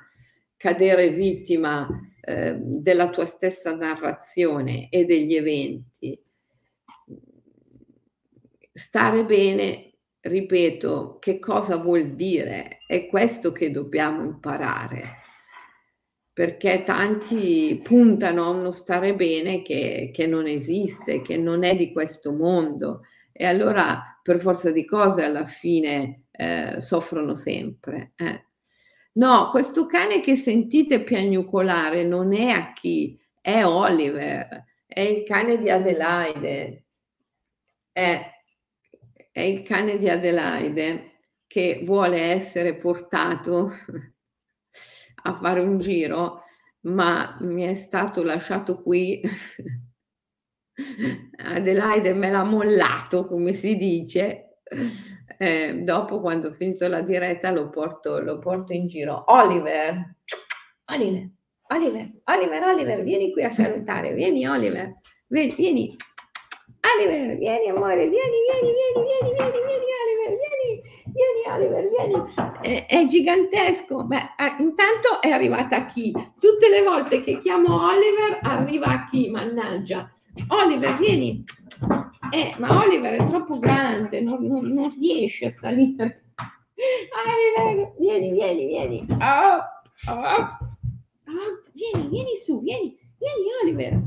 cadere 0.64 1.10
vittima 1.10 1.86
eh, 2.22 2.56
della 2.58 3.10
tua 3.10 3.26
stessa 3.26 3.76
narrazione 3.76 4.88
e 4.90 5.04
degli 5.04 5.36
eventi, 5.36 6.18
stare 8.72 9.26
bene, 9.26 9.96
ripeto, 10.22 11.18
che 11.20 11.38
cosa 11.40 11.76
vuol 11.76 12.16
dire? 12.16 12.80
È 12.88 13.08
questo 13.08 13.52
che 13.52 13.72
dobbiamo 13.72 14.24
imparare, 14.24 15.18
perché 16.32 16.84
tanti 16.86 17.82
puntano 17.84 18.46
a 18.46 18.50
uno 18.52 18.72
stare 18.72 19.16
bene 19.16 19.64
che, 19.64 20.12
che 20.14 20.28
non 20.28 20.48
esiste, 20.48 21.22
che 21.22 21.36
non 21.36 21.66
è 21.66 21.76
di 21.76 21.92
questo 21.92 22.32
mondo 22.32 23.02
e 23.34 23.44
allora 23.46 24.18
per 24.24 24.40
forza 24.40 24.72
di 24.72 24.86
cose 24.86 25.26
alla 25.26 25.46
fine 25.46 26.28
eh, 26.32 26.78
soffrono 26.80 27.36
sempre. 27.36 28.14
Eh. 28.16 28.46
No, 29.16 29.50
questo 29.52 29.86
cane 29.86 30.22
che 30.22 30.36
sentite 30.36 31.04
piagnucolare 31.04 32.04
non 32.04 32.34
è 32.34 32.50
a 32.50 32.74
chi, 32.74 33.20
è 33.40 33.64
Oliver, 33.64 34.66
è 34.88 35.02
il 35.02 35.24
cane 35.24 35.58
di 35.58 35.70
Adelaide. 35.70 36.86
È 37.92 38.32
è 39.32 39.42
il 39.42 39.64
cane 39.64 39.98
di 39.98 40.08
Adelaide 40.10 41.22
che 41.48 41.82
vuole 41.84 42.22
essere 42.22 42.76
portato 42.76 43.72
a 45.24 45.34
fare 45.34 45.60
un 45.60 45.80
giro, 45.80 46.44
ma 46.82 47.36
mi 47.42 47.64
è 47.64 47.74
stato 47.74 48.22
lasciato 48.22 48.84
qui. 48.84 49.22
Adelaide 51.38 52.14
me 52.14 52.30
l'ha 52.30 52.44
mollato, 52.44 53.26
come 53.26 53.54
si 53.54 53.76
dice. 53.76 54.60
Eh, 55.44 55.82
dopo, 55.84 56.22
quando 56.22 56.48
ho 56.48 56.52
finito 56.54 56.88
la 56.88 57.02
diretta, 57.02 57.52
lo 57.52 57.70
porto, 57.70 58.22
lo 58.22 58.40
porto 58.40 58.72
in 58.72 58.88
giro. 58.88 59.26
Oliver, 59.28 60.16
Oliver, 60.86 61.30
Oliver, 61.68 62.12
Oliver, 62.24 62.64
Oliver, 62.64 63.04
vieni 63.04 63.30
qui 63.34 63.44
a 63.44 63.50
salutare. 63.50 64.14
Vieni, 64.14 64.48
Oliver, 64.48 65.00
vieni, 65.28 65.54
vieni. 65.54 65.96
Oliver, 66.96 67.38
vieni 67.38 67.68
amore, 67.68 68.08
vieni, 68.08 68.38
vieni, 68.48 68.74
vieni, 68.74 69.04
vieni, 69.04 69.36
vieni, 69.36 69.52
vieni 69.66 69.88
Oliver, 70.00 70.38
vieni, 70.40 70.82
vieni 71.12 71.42
Oliver, 71.52 71.90
vieni. 71.90 72.34
È, 72.62 72.86
è 72.88 73.06
gigantesco. 73.06 74.06
Beh, 74.06 74.36
eh, 74.38 74.56
intanto 74.60 75.22
è 75.22 75.30
arrivata 75.30 75.86
chi? 75.88 76.14
Tutte 76.40 76.70
le 76.70 76.84
volte 76.84 77.22
che 77.22 77.40
chiamo 77.40 77.86
Oliver 77.86 78.40
arriva 78.44 79.08
chi, 79.10 79.30
mannaggia. 79.30 80.10
Oliver, 80.48 80.98
vieni. 80.98 81.44
Eh, 82.32 82.56
ma 82.58 82.84
Oliver 82.84 83.14
è 83.14 83.28
troppo 83.28 83.60
grande, 83.60 84.22
non, 84.22 84.44
non, 84.46 84.66
non 84.66 84.96
riesce 85.00 85.48
a 85.48 85.52
salire. 85.52 86.26
Oliver, 87.58 87.94
vieni, 88.00 88.32
vieni, 88.32 88.66
vieni. 88.66 89.06
Oh, 89.10 90.12
oh, 90.12 90.20
oh. 90.20 90.58
Vieni, 91.74 92.10
vieni 92.10 92.36
su, 92.44 92.62
vieni, 92.62 92.98
vieni 93.18 93.46
Oliver. 93.62 94.02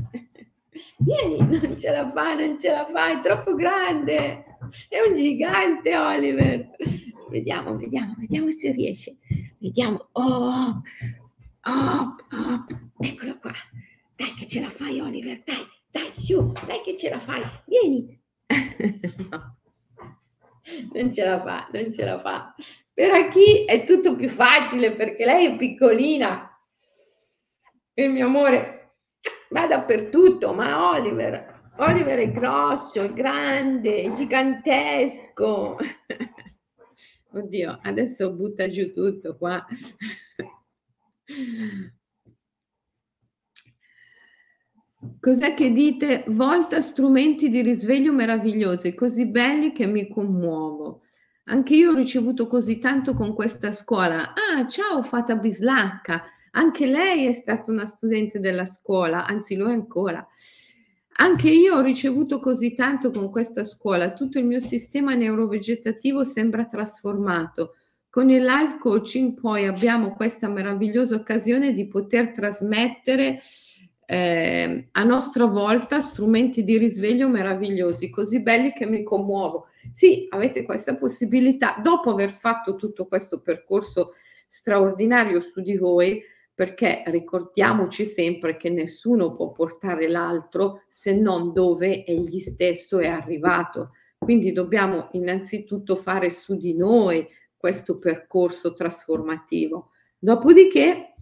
Vieni, 0.97 1.37
non 1.59 1.77
ce 1.77 1.91
la 1.91 2.09
fai, 2.09 2.47
non 2.47 2.59
ce 2.59 2.69
la 2.69 2.85
fai, 2.85 3.17
è 3.17 3.21
troppo 3.21 3.55
grande. 3.55 4.45
È 4.89 4.99
un 4.99 5.15
gigante, 5.15 5.95
Oliver. 5.95 6.69
Vediamo, 7.29 7.75
vediamo, 7.75 8.15
vediamo 8.17 8.49
se 8.51 8.71
riesce. 8.71 9.17
Vediamo. 9.59 10.09
Oh, 10.13 10.81
oh, 11.61 12.15
oh, 12.31 12.65
eccolo 12.99 13.37
qua. 13.39 13.51
Dai 14.15 14.33
che 14.33 14.47
ce 14.47 14.61
la 14.61 14.69
fai 14.69 14.99
Oliver, 14.99 15.41
dai, 15.43 15.65
dai 15.97 16.13
su, 16.15 16.53
dai 16.65 16.81
che 16.81 16.95
ce 16.95 17.09
la 17.09 17.19
fai. 17.19 17.41
Vieni. 17.65 18.21
no. 19.31 19.57
Non 20.93 21.13
ce 21.13 21.23
la 21.23 21.39
fa, 21.39 21.69
non 21.71 21.91
ce 21.91 22.03
la 22.03 22.19
fa. 22.19 22.53
Per 22.93 23.11
Aki 23.11 23.65
è 23.65 23.85
tutto 23.85 24.15
più 24.15 24.29
facile 24.29 24.93
perché 24.93 25.25
lei 25.25 25.47
è 25.47 25.55
piccolina. 25.55 26.51
Il 27.93 28.11
mio 28.11 28.25
amore 28.27 28.97
va 29.49 29.65
dappertutto, 29.65 30.53
ma 30.53 30.91
Oliver, 30.91 31.71
Oliver 31.77 32.19
è 32.19 32.31
grosso, 32.31 33.01
è 33.01 33.13
grande, 33.13 34.03
è 34.03 34.11
gigantesco. 34.11 35.77
Oddio, 37.31 37.79
adesso 37.83 38.33
butta 38.33 38.67
giù 38.67 38.93
tutto 38.93 39.37
qua. 39.37 39.65
Cos'è 45.19 45.53
che 45.53 45.71
dite? 45.71 46.23
Volta 46.29 46.81
strumenti 46.81 47.49
di 47.49 47.61
risveglio 47.61 48.11
meravigliosi, 48.11 48.95
così 48.95 49.27
belli 49.27 49.71
che 49.71 49.85
mi 49.85 50.07
commuovo. 50.07 51.01
Anche 51.45 51.75
io 51.75 51.91
ho 51.91 51.95
ricevuto 51.95 52.47
così 52.47 52.79
tanto 52.79 53.13
con 53.13 53.35
questa 53.35 53.71
scuola. 53.71 54.33
Ah, 54.33 54.65
ciao 54.65 55.03
Fata 55.03 55.35
Bislacca. 55.35 56.23
Anche 56.51 56.87
lei 56.87 57.27
è 57.27 57.31
stata 57.33 57.71
una 57.71 57.85
studente 57.85 58.39
della 58.39 58.65
scuola, 58.65 59.27
anzi 59.27 59.55
lo 59.55 59.67
è 59.69 59.71
ancora. 59.71 60.25
Anche 61.19 61.49
io 61.49 61.75
ho 61.75 61.81
ricevuto 61.81 62.39
così 62.39 62.73
tanto 62.73 63.11
con 63.11 63.29
questa 63.29 63.63
scuola, 63.63 64.13
tutto 64.13 64.39
il 64.39 64.45
mio 64.45 64.59
sistema 64.59 65.13
neurovegetativo 65.13 66.23
sembra 66.23 66.65
trasformato. 66.65 67.75
Con 68.09 68.31
il 68.31 68.43
live 68.43 68.77
coaching 68.79 69.39
poi 69.39 69.67
abbiamo 69.67 70.15
questa 70.15 70.49
meravigliosa 70.49 71.15
occasione 71.15 71.73
di 71.73 71.87
poter 71.87 72.31
trasmettere 72.31 73.37
eh, 74.09 74.87
a 74.89 75.03
nostra 75.03 75.45
volta 75.45 75.99
strumenti 75.99 76.63
di 76.63 76.77
risveglio 76.77 77.27
meravigliosi, 77.27 78.09
così 78.09 78.39
belli 78.41 78.71
che 78.71 78.85
mi 78.85 79.03
commuovo. 79.03 79.67
Sì, 79.91 80.27
avete 80.29 80.63
questa 80.63 80.95
possibilità, 80.95 81.75
dopo 81.83 82.11
aver 82.11 82.31
fatto 82.31 82.75
tutto 82.75 83.05
questo 83.05 83.41
percorso 83.41 84.13
straordinario 84.47 85.41
su 85.41 85.59
di 85.61 85.75
voi, 85.75 86.23
perché 86.53 87.03
ricordiamoci 87.07 88.05
sempre 88.05 88.55
che 88.55 88.69
nessuno 88.69 89.35
può 89.35 89.51
portare 89.51 90.07
l'altro 90.07 90.83
se 90.89 91.13
non 91.13 91.51
dove 91.51 92.05
egli 92.05 92.39
stesso 92.39 92.99
è 92.99 93.07
arrivato. 93.07 93.91
Quindi 94.17 94.53
dobbiamo 94.53 95.09
innanzitutto 95.11 95.97
fare 95.97 96.31
su 96.31 96.55
di 96.55 96.73
noi 96.73 97.27
questo 97.57 97.99
percorso 97.99 98.73
trasformativo. 98.73 99.89
Dopodiché 100.17 101.13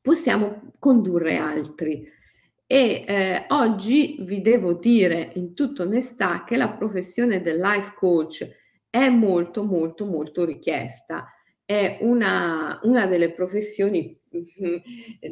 possiamo 0.00 0.72
condurre 0.78 1.36
altri. 1.36 2.16
E 2.70 3.04
eh, 3.06 3.46
oggi 3.48 4.18
vi 4.20 4.42
devo 4.42 4.74
dire 4.74 5.30
in 5.36 5.54
tutta 5.54 5.84
onestà 5.84 6.44
che 6.44 6.56
la 6.56 6.70
professione 6.70 7.40
del 7.40 7.58
life 7.58 7.94
coach 7.96 8.46
è 8.90 9.08
molto, 9.08 9.64
molto, 9.64 10.04
molto 10.04 10.44
richiesta. 10.44 11.32
È 11.64 11.98
una, 12.02 12.78
una 12.82 13.06
delle 13.06 13.32
professioni 13.32 14.18
mm, 14.34 14.76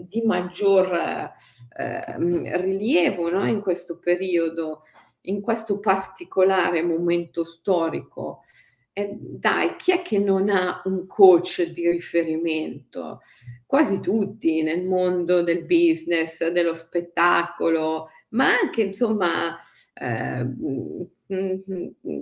di 0.09 0.23
maggior 0.25 1.31
eh, 1.77 2.59
rilievo 2.59 3.31
no? 3.31 3.47
in 3.47 3.61
questo 3.61 3.99
periodo, 3.99 4.83
in 5.23 5.41
questo 5.41 5.79
particolare 5.79 6.83
momento 6.83 7.45
storico. 7.45 8.45
Eh, 8.93 9.15
dai, 9.21 9.77
chi 9.77 9.93
è 9.93 10.01
che 10.01 10.19
non 10.19 10.49
ha 10.49 10.81
un 10.87 11.07
coach 11.07 11.63
di 11.65 11.91
riferimento? 11.91 13.21
Quasi 13.67 14.01
tutti 14.01 14.63
nel 14.63 14.85
mondo 14.85 15.43
del 15.43 15.65
business, 15.65 16.47
dello 16.49 16.73
spettacolo, 16.73 18.09
ma 18.31 18.57
anche 18.63 18.83
insomma 18.83 19.59
eh, 19.93 20.47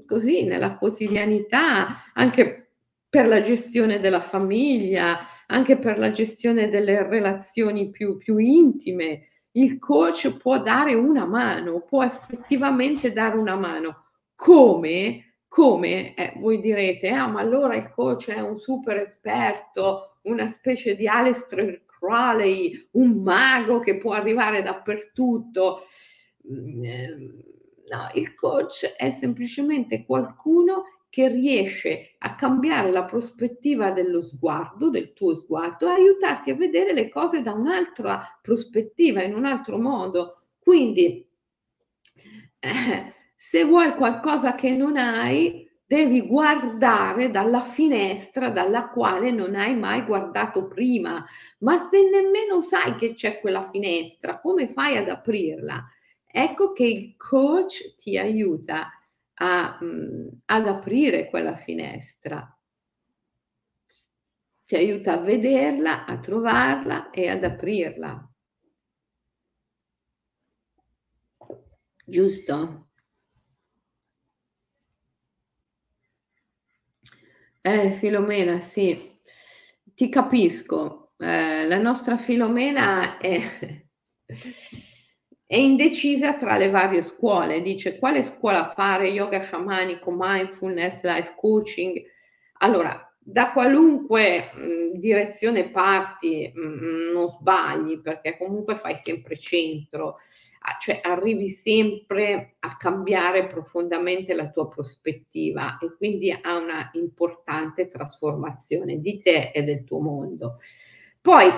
così 0.06 0.44
nella 0.44 0.76
quotidianità, 0.76 1.88
anche 2.14 2.64
per 3.08 3.28
la 3.28 3.42
gestione 3.42 4.00
della 4.00 4.20
famiglia, 4.20 5.20
anche 5.46 5.78
per 5.78 5.98
la 5.98 6.10
gestione 6.10 6.68
delle 6.68 7.06
relazioni 7.06 7.90
più, 7.90 8.16
più 8.16 8.38
intime. 8.38 9.28
Il 9.52 9.78
coach 9.78 10.36
può 10.36 10.60
dare 10.60 10.94
una 10.94 11.24
mano, 11.24 11.82
può 11.82 12.02
effettivamente 12.02 13.12
dare 13.12 13.36
una 13.36 13.54
mano. 13.54 14.06
Come? 14.34 15.33
Come 15.54 16.16
eh, 16.16 16.32
voi 16.38 16.60
direte, 16.60 17.10
ah, 17.10 17.28
ma 17.28 17.38
allora 17.38 17.76
il 17.76 17.88
coach 17.92 18.28
è 18.28 18.40
un 18.40 18.58
super 18.58 18.96
esperto, 18.96 20.18
una 20.22 20.48
specie 20.48 20.96
di 20.96 21.06
Aleister 21.06 21.84
Crowley, 21.86 22.88
un 22.94 23.22
mago 23.22 23.78
che 23.78 23.98
può 23.98 24.14
arrivare 24.14 24.62
dappertutto. 24.62 25.82
Mm, 26.50 26.84
ehm, 26.84 27.42
no, 27.88 28.08
il 28.14 28.34
coach 28.34 28.96
è 28.96 29.10
semplicemente 29.10 30.04
qualcuno 30.04 30.86
che 31.08 31.28
riesce 31.28 32.16
a 32.18 32.34
cambiare 32.34 32.90
la 32.90 33.04
prospettiva 33.04 33.92
dello 33.92 34.24
sguardo, 34.24 34.90
del 34.90 35.12
tuo 35.12 35.36
sguardo, 35.36 35.86
e 35.86 35.92
aiutarti 35.92 36.50
a 36.50 36.56
vedere 36.56 36.92
le 36.92 37.08
cose 37.08 37.42
da 37.42 37.52
un'altra 37.52 38.40
prospettiva, 38.42 39.22
in 39.22 39.36
un 39.36 39.44
altro 39.44 39.78
modo. 39.78 40.46
Quindi, 40.58 41.24
eh, 42.58 43.12
se 43.46 43.62
vuoi 43.62 43.94
qualcosa 43.94 44.54
che 44.54 44.70
non 44.70 44.96
hai, 44.96 45.70
devi 45.84 46.26
guardare 46.26 47.30
dalla 47.30 47.60
finestra 47.60 48.48
dalla 48.48 48.88
quale 48.88 49.30
non 49.32 49.54
hai 49.54 49.76
mai 49.76 50.02
guardato 50.06 50.66
prima. 50.66 51.22
Ma 51.58 51.76
se 51.76 52.08
nemmeno 52.08 52.62
sai 52.62 52.94
che 52.94 53.12
c'è 53.12 53.40
quella 53.40 53.62
finestra, 53.70 54.40
come 54.40 54.68
fai 54.68 54.96
ad 54.96 55.10
aprirla? 55.10 55.86
Ecco 56.26 56.72
che 56.72 56.84
il 56.86 57.16
coach 57.18 57.94
ti 57.96 58.16
aiuta 58.16 58.90
a, 59.34 59.78
mm, 59.84 60.28
ad 60.46 60.66
aprire 60.66 61.28
quella 61.28 61.54
finestra. 61.54 62.50
Ti 64.64 64.74
aiuta 64.74 65.12
a 65.12 65.18
vederla, 65.18 66.06
a 66.06 66.18
trovarla 66.18 67.10
e 67.10 67.28
ad 67.28 67.44
aprirla. 67.44 68.26
Giusto? 72.06 72.88
Eh, 77.66 77.92
Filomena, 77.92 78.60
sì, 78.60 79.18
ti 79.94 80.10
capisco. 80.10 81.12
Eh, 81.16 81.66
la 81.66 81.78
nostra 81.78 82.18
Filomena 82.18 83.16
è, 83.16 83.40
è 85.46 85.56
indecisa 85.56 86.34
tra 86.34 86.58
le 86.58 86.68
varie 86.68 87.00
scuole. 87.00 87.62
Dice 87.62 87.98
quale 87.98 88.22
scuola 88.22 88.68
fare? 88.68 89.08
Yoga 89.08 89.40
sciamanico, 89.42 90.12
mindfulness, 90.14 91.02
life 91.04 91.34
coaching. 91.38 92.02
Allora, 92.58 93.13
da 93.24 93.52
qualunque 93.52 94.50
mh, 94.54 94.98
direzione 94.98 95.70
parti 95.70 96.52
mh, 96.54 97.12
non 97.12 97.28
sbagli 97.28 98.00
perché 98.00 98.36
comunque 98.36 98.76
fai 98.76 98.96
sempre 98.98 99.38
centro 99.38 100.18
cioè 100.80 101.00
arrivi 101.02 101.50
sempre 101.50 102.56
a 102.60 102.76
cambiare 102.76 103.46
profondamente 103.46 104.34
la 104.34 104.50
tua 104.50 104.68
prospettiva 104.68 105.76
e 105.78 105.94
quindi 105.96 106.30
a 106.30 106.56
una 106.56 106.88
importante 106.92 107.88
trasformazione 107.88 108.98
di 108.98 109.20
te 109.20 109.50
e 109.52 109.62
del 109.62 109.84
tuo 109.84 110.00
mondo. 110.00 110.58
Poi 111.20 111.50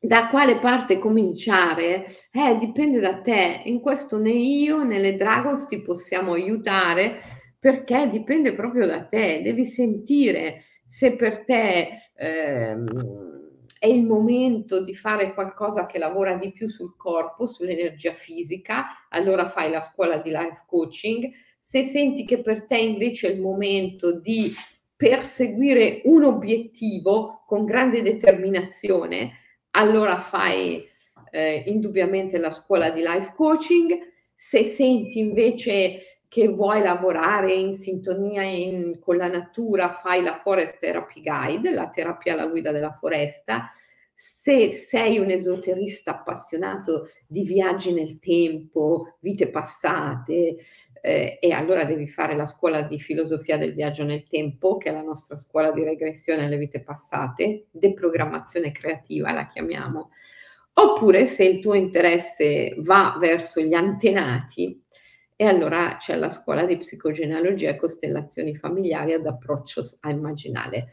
da 0.00 0.28
quale 0.28 0.58
parte 0.58 0.98
cominciare? 0.98 2.06
Eh, 2.30 2.56
dipende 2.58 3.00
da 3.00 3.20
te. 3.20 3.62
In 3.64 3.80
questo 3.80 4.18
né 4.18 4.30
io 4.30 4.84
né 4.84 5.00
le 5.00 5.16
Dragons 5.16 5.66
ti 5.66 5.82
possiamo 5.82 6.32
aiutare 6.32 7.18
perché 7.58 8.06
dipende 8.08 8.52
proprio 8.54 8.86
da 8.86 9.04
te. 9.04 9.40
Devi 9.42 9.64
sentire 9.64 10.60
se 10.88 11.14
per 11.16 11.44
te 11.44 11.90
ehm, 12.16 13.46
è 13.78 13.86
il 13.86 14.04
momento 14.04 14.82
di 14.82 14.94
fare 14.94 15.34
qualcosa 15.34 15.86
che 15.86 15.98
lavora 15.98 16.34
di 16.34 16.50
più 16.50 16.68
sul 16.68 16.96
corpo, 16.96 17.46
sull'energia 17.46 18.14
fisica, 18.14 19.06
allora 19.10 19.46
fai 19.46 19.70
la 19.70 19.80
scuola 19.80 20.16
di 20.16 20.30
life 20.30 20.64
coaching. 20.66 21.30
Se 21.60 21.82
senti 21.82 22.24
che 22.24 22.40
per 22.40 22.66
te 22.66 22.78
invece 22.78 23.28
è 23.28 23.32
il 23.32 23.40
momento 23.40 24.18
di 24.18 24.52
perseguire 24.96 26.00
un 26.04 26.24
obiettivo 26.24 27.44
con 27.46 27.64
grande 27.64 28.02
determinazione, 28.02 29.32
allora 29.72 30.18
fai 30.18 30.84
eh, 31.30 31.62
indubbiamente 31.66 32.38
la 32.38 32.50
scuola 32.50 32.90
di 32.90 33.02
life 33.02 33.32
coaching. 33.36 33.96
Se 34.34 34.64
senti 34.64 35.18
invece 35.18 35.98
che 36.28 36.48
vuoi 36.48 36.82
lavorare 36.82 37.54
in 37.54 37.72
sintonia 37.72 38.42
in, 38.42 38.98
con 39.00 39.16
la 39.16 39.28
natura, 39.28 39.90
fai 39.90 40.22
la 40.22 40.36
Forest 40.36 40.78
Therapy 40.78 41.22
Guide, 41.22 41.70
la 41.70 41.88
terapia 41.88 42.34
alla 42.34 42.46
guida 42.46 42.70
della 42.70 42.92
foresta. 42.92 43.70
Se 44.12 44.70
sei 44.70 45.18
un 45.18 45.30
esoterista 45.30 46.10
appassionato 46.10 47.08
di 47.26 47.44
viaggi 47.44 47.92
nel 47.92 48.18
tempo, 48.18 49.16
vite 49.20 49.48
passate, 49.48 50.56
eh, 51.00 51.38
e 51.40 51.52
allora 51.52 51.84
devi 51.84 52.08
fare 52.08 52.34
la 52.34 52.46
scuola 52.46 52.82
di 52.82 52.98
filosofia 52.98 53.56
del 53.56 53.74
viaggio 53.74 54.04
nel 54.04 54.26
tempo, 54.28 54.76
che 54.76 54.90
è 54.90 54.92
la 54.92 55.02
nostra 55.02 55.36
scuola 55.36 55.70
di 55.70 55.84
regressione 55.84 56.44
alle 56.44 56.58
vite 56.58 56.82
passate, 56.82 57.68
deprogrammazione 57.70 58.72
creativa 58.72 59.32
la 59.32 59.46
chiamiamo. 59.46 60.10
Oppure 60.74 61.26
se 61.26 61.44
il 61.44 61.60
tuo 61.60 61.74
interesse 61.74 62.74
va 62.78 63.16
verso 63.18 63.60
gli 63.60 63.74
antenati, 63.74 64.82
e 65.40 65.44
allora 65.46 65.94
c'è 66.00 66.16
la 66.16 66.30
scuola 66.30 66.66
di 66.66 66.78
psicogenealogia 66.78 67.70
e 67.70 67.76
costellazioni 67.76 68.56
familiari 68.56 69.12
ad 69.12 69.24
approccio 69.24 69.88
a 70.00 70.10
immaginale. 70.10 70.88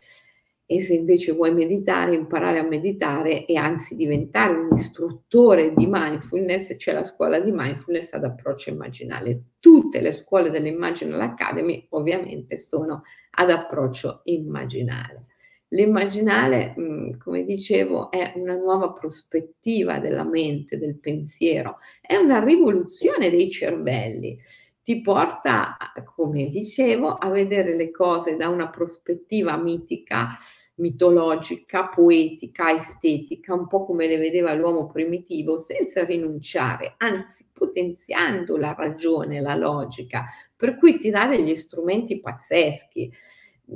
E 0.68 0.84
se 0.84 0.94
invece 0.94 1.32
vuoi 1.32 1.52
meditare, 1.52 2.14
imparare 2.14 2.60
a 2.60 2.64
meditare 2.64 3.48
e 3.48 3.56
anzi 3.56 3.96
diventare 3.96 4.54
un 4.56 4.76
istruttore 4.76 5.74
di 5.76 5.88
mindfulness, 5.90 6.76
c'è 6.76 6.94
la 6.94 7.04
scuola 7.04 7.40
di 7.40 7.52
mindfulness 7.52 8.14
ad 8.14 8.24
approccio 8.24 8.70
immaginale. 8.70 9.46
Tutte 9.60 10.00
le 10.00 10.12
scuole 10.12 10.52
dell'Imaginal 10.52 11.22
Academy 11.22 11.88
ovviamente 11.90 12.60
sono 12.60 13.02
ad 13.32 13.50
approccio 13.50 14.22
immaginale. 14.26 15.26
L'immaginale, 15.76 16.74
mm, 16.80 17.18
come 17.18 17.44
dicevo, 17.44 18.10
è 18.10 18.32
una 18.36 18.56
nuova 18.56 18.94
prospettiva 18.94 20.00
della 20.00 20.24
mente, 20.24 20.78
del 20.78 20.98
pensiero, 20.98 21.80
è 22.00 22.16
una 22.16 22.42
rivoluzione 22.42 23.30
dei 23.30 23.52
cervelli. 23.52 24.40
Ti 24.82 25.02
porta, 25.02 25.76
come 26.16 26.48
dicevo, 26.48 27.10
a 27.10 27.30
vedere 27.30 27.76
le 27.76 27.92
cose 27.92 28.38
da 28.38 28.48
una 28.48 28.70
prospettiva 28.70 29.58
mitica, 29.58 30.30
mitologica, 30.76 31.90
poetica, 31.90 32.74
estetica, 32.74 33.54
un 33.54 33.68
po' 33.68 33.84
come 33.84 34.08
le 34.08 34.18
vedeva 34.18 34.54
l'uomo 34.54 34.88
primitivo, 34.88 35.60
senza 35.60 36.06
rinunciare, 36.06 36.94
anzi 37.00 37.50
potenziando 37.52 38.56
la 38.56 38.74
ragione, 38.78 39.42
la 39.42 39.56
logica, 39.56 40.24
per 40.56 40.78
cui 40.78 40.98
ti 41.00 41.10
dà 41.10 41.28
degli 41.28 41.56
strumenti 41.56 42.22
pazzeschi 42.22 43.12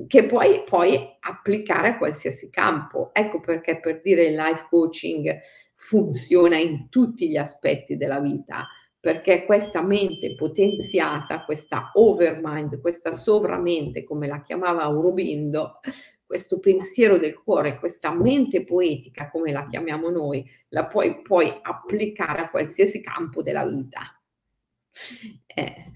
che 0.08 0.25
puoi 0.25 0.63
poi 0.65 0.99
applicare 1.19 1.89
a 1.89 1.97
qualsiasi 1.97 2.49
campo. 2.49 3.10
Ecco 3.13 3.39
perché 3.39 3.80
per 3.80 4.02
dire 4.02 4.25
il 4.25 4.36
life 4.36 4.67
coaching 4.69 5.39
funziona 5.75 6.58
in 6.58 6.89
tutti 6.89 7.30
gli 7.30 7.38
aspetti 7.38 7.97
della 7.97 8.19
vita 8.19 8.67
perché 8.99 9.45
questa 9.45 9.82
mente 9.82 10.36
potenziata, 10.36 11.45
questa 11.45 11.91
overmind, 11.93 12.82
questa 12.82 13.13
sovramente, 13.13 14.04
come 14.04 14.28
la 14.28 14.41
chiamava 14.41 14.84
Aurobindo, 14.84 15.80
questo 16.25 16.60
pensiero 16.60 17.17
del 17.17 17.41
cuore, 17.41 17.80
questa 17.80 18.13
mente 18.13 18.65
poetica, 18.65 19.30
come 19.30 19.52
la 19.52 19.65
chiamiamo 19.67 20.10
noi, 20.10 20.45
la 20.69 20.86
puoi 20.86 21.21
poi 21.21 21.52
applicare 21.62 22.41
a 22.41 22.49
qualsiasi 22.49 23.02
campo 23.02 23.41
della 23.41 23.65
vita. 23.65 24.02
Eh, 25.47 25.88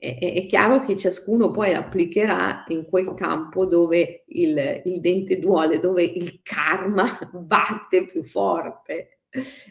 è, 0.00 0.16
è, 0.18 0.46
chiaro 0.46 0.80
che 0.80 0.96
ciascuno 0.96 1.50
poi 1.50 1.74
applicherà 1.74 2.64
in 2.68 2.86
quel 2.86 3.12
campo 3.12 3.66
dove 3.66 4.24
il, 4.28 4.80
il 4.84 5.00
dente 5.00 5.38
duole, 5.38 5.78
dove 5.78 6.02
il 6.02 6.40
karma 6.42 7.06
batte 7.34 8.06
più 8.06 8.24
forte 8.24 9.18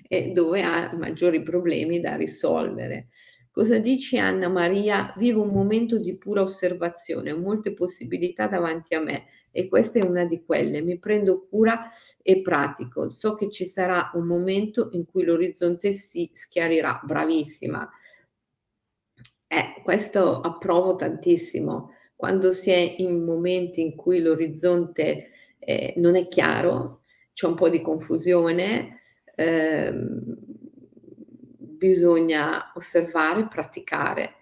e 0.08 0.32
dove 0.32 0.62
ha 0.62 0.96
maggiori 0.96 1.42
problemi 1.42 2.00
da 2.00 2.16
risolvere. 2.16 3.08
Cosa 3.50 3.80
dice 3.80 4.20
Anna 4.20 4.48
Maria? 4.50 5.12
Vivo 5.18 5.42
un 5.42 5.50
momento 5.50 5.98
di 5.98 6.16
pura 6.16 6.44
osservazione, 6.44 7.32
ho 7.32 7.40
molte 7.40 7.74
possibilità 7.74 8.48
davanti 8.48 8.94
a 8.94 9.02
me 9.02 9.26
e 9.52 9.68
questa 9.68 9.98
è 9.98 10.04
una 10.04 10.26
di 10.26 10.44
quelle. 10.46 10.84
Mi 10.84 11.00
prendo 11.00 11.48
cura 11.50 11.90
e 12.22 12.42
pratico. 12.42 13.10
So 13.10 13.34
che 13.34 13.50
ci 13.50 13.66
sarà 13.66 14.12
un 14.14 14.28
momento 14.28 14.90
in 14.92 15.06
cui 15.06 15.24
l'orizzonte 15.24 15.92
si 15.92 16.30
schiarirà. 16.32 17.02
Bravissima. 17.04 17.90
Eh, 19.52 19.82
questo 19.84 20.42
approvo 20.42 20.96
tantissimo. 20.96 21.94
Quando 22.16 22.54
si 22.54 22.70
è 22.70 22.96
in 22.98 23.24
momenti 23.24 23.82
in 23.82 23.96
cui 23.96 24.20
l'orizzonte 24.20 25.30
eh, 25.58 25.94
non 25.98 26.16
è 26.16 26.28
chiaro, 26.28 27.02
c'è 27.34 27.48
un 27.48 27.56
po' 27.56 27.68
di 27.70 27.82
confusione, 27.82 29.00
eh, 29.36 29.92
bisogna 31.58 32.72
osservare, 32.76 33.48
praticare 33.48 34.36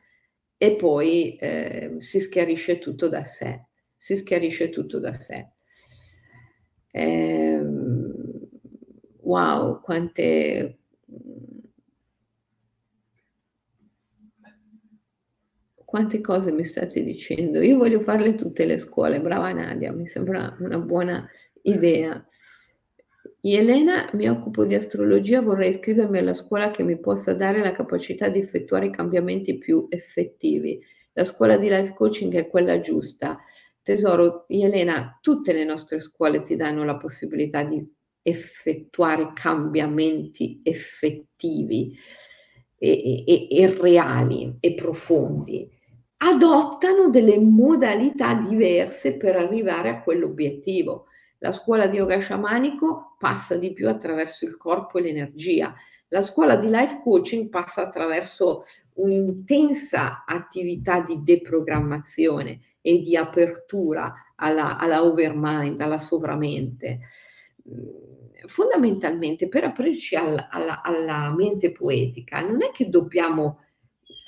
e 0.58 0.76
poi 0.76 1.38
eh, 1.38 1.96
si 2.00 2.20
schiarisce 2.20 2.80
tutto 2.80 3.08
da 3.08 3.24
sé, 3.24 3.68
si 3.96 4.18
schiarisce 4.18 4.70
tutto 4.70 5.00
da 5.00 5.14
sé. 5.14 5.52
Eh, 6.92 7.62
wow, 9.22 9.80
quante... 9.82 10.80
Quante 15.98 16.22
cose 16.22 16.52
mi 16.52 16.64
state 16.64 17.02
dicendo? 17.02 17.60
Io 17.60 17.76
voglio 17.76 18.02
farle 18.02 18.36
tutte 18.36 18.68
le 18.68 18.78
scuole, 18.78 19.20
brava 19.20 19.52
Nadia, 19.52 19.92
mi 19.92 20.06
sembra 20.06 20.56
una 20.60 20.78
buona 20.78 21.28
idea. 21.64 22.24
Elena, 23.42 24.08
mi 24.14 24.30
occupo 24.30 24.64
di 24.66 24.76
astrologia, 24.76 25.42
vorrei 25.42 25.72
iscrivermi 25.72 26.20
alla 26.20 26.36
scuola 26.36 26.70
che 26.70 26.84
mi 26.84 27.00
possa 27.00 27.34
dare 27.34 27.64
la 27.64 27.72
capacità 27.72 28.30
di 28.30 28.38
effettuare 28.38 28.86
i 28.86 28.92
cambiamenti 28.92 29.58
più 29.58 29.88
effettivi. 29.90 30.80
La 31.14 31.24
scuola 31.24 31.58
di 31.58 31.68
life 31.68 31.96
coaching 31.96 32.32
è 32.36 32.48
quella 32.48 32.80
giusta. 32.80 33.40
Tesoro, 33.82 34.46
Elena, 34.50 35.18
tutte 35.20 35.52
le 35.52 35.64
nostre 35.64 36.00
scuole 36.00 36.44
ti 36.44 36.56
danno 36.56 36.84
la 36.84 36.98
possibilità 36.98 37.64
di 37.64 37.84
effettuare 38.22 39.32
cambiamenti 39.34 40.60
effettivi 40.62 41.98
e, 42.78 43.24
e, 43.26 43.48
e 43.50 43.76
reali 43.82 44.58
e 44.60 44.76
profondi. 44.76 45.74
Adottano 46.20 47.10
delle 47.10 47.40
modalità 47.40 48.34
diverse 48.34 49.18
per 49.18 49.36
arrivare 49.36 49.90
a 49.90 50.02
quell'obiettivo. 50.02 51.06
La 51.40 51.52
scuola 51.52 51.86
di 51.86 51.98
yoga 51.98 52.18
sciamanico 52.18 53.16
passa 53.20 53.56
di 53.56 53.72
più 53.72 53.88
attraverso 53.88 54.46
il 54.46 54.58
corpo 54.58 54.98
e 54.98 55.02
l'energia. 55.02 55.76
La 56.08 56.24
scuola 56.24 56.56
di 56.56 56.68
life 56.70 57.02
coaching 57.04 57.50
passa 57.50 57.84
attraverso 57.84 58.64
un'intensa 58.94 60.24
attività 60.26 61.02
di 61.02 61.22
deprogrammazione 61.22 62.62
e 62.82 63.00
di 63.00 63.16
apertura 63.16 64.12
alla, 64.38 64.78
alla 64.78 65.04
overmind, 65.04 65.80
alla 65.80 66.00
sovramente. 66.00 67.00
Fondamentalmente 68.46 69.48
per 69.48 69.66
aprirci 69.66 70.16
alla, 70.16 70.50
alla, 70.50 70.82
alla 70.82 71.32
mente 71.36 71.72
poetica 71.72 72.42
non 72.42 72.64
è 72.64 72.72
che 72.72 72.90
dobbiamo 72.90 73.66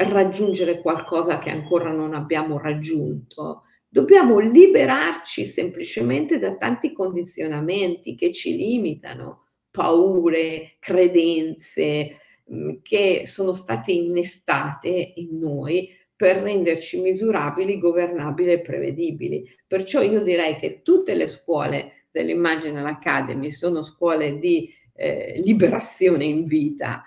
raggiungere 0.08 0.80
qualcosa 0.82 1.40
che 1.40 1.50
ancora 1.50 1.92
non 1.92 2.14
abbiamo 2.14 2.58
raggiunto, 2.58 3.64
Dobbiamo 3.92 4.38
liberarci 4.38 5.46
semplicemente 5.46 6.38
da 6.38 6.56
tanti 6.58 6.94
condizionamenti 6.94 8.14
che 8.14 8.32
ci 8.32 8.56
limitano, 8.56 9.46
paure, 9.72 10.76
credenze 10.78 12.20
mm, 12.54 12.74
che 12.84 13.24
sono 13.26 13.54
state 13.54 13.92
innestate 13.92 15.14
in 15.16 15.40
noi 15.40 15.90
per 16.16 16.36
renderci 16.36 17.02
misurabili, 17.02 17.80
governabili 17.80 18.52
e 18.52 18.62
prevedibili. 18.62 19.50
Perciò 19.66 20.04
io 20.04 20.22
direi 20.22 20.58
che 20.58 20.84
tutte 20.84 21.16
le 21.16 21.26
scuole 21.26 22.06
dell'Imaginal 22.12 22.86
Academy 22.86 23.50
sono 23.50 23.82
scuole 23.82 24.38
di 24.38 24.72
eh, 24.94 25.42
liberazione 25.44 26.26
in 26.26 26.46
vita, 26.46 27.04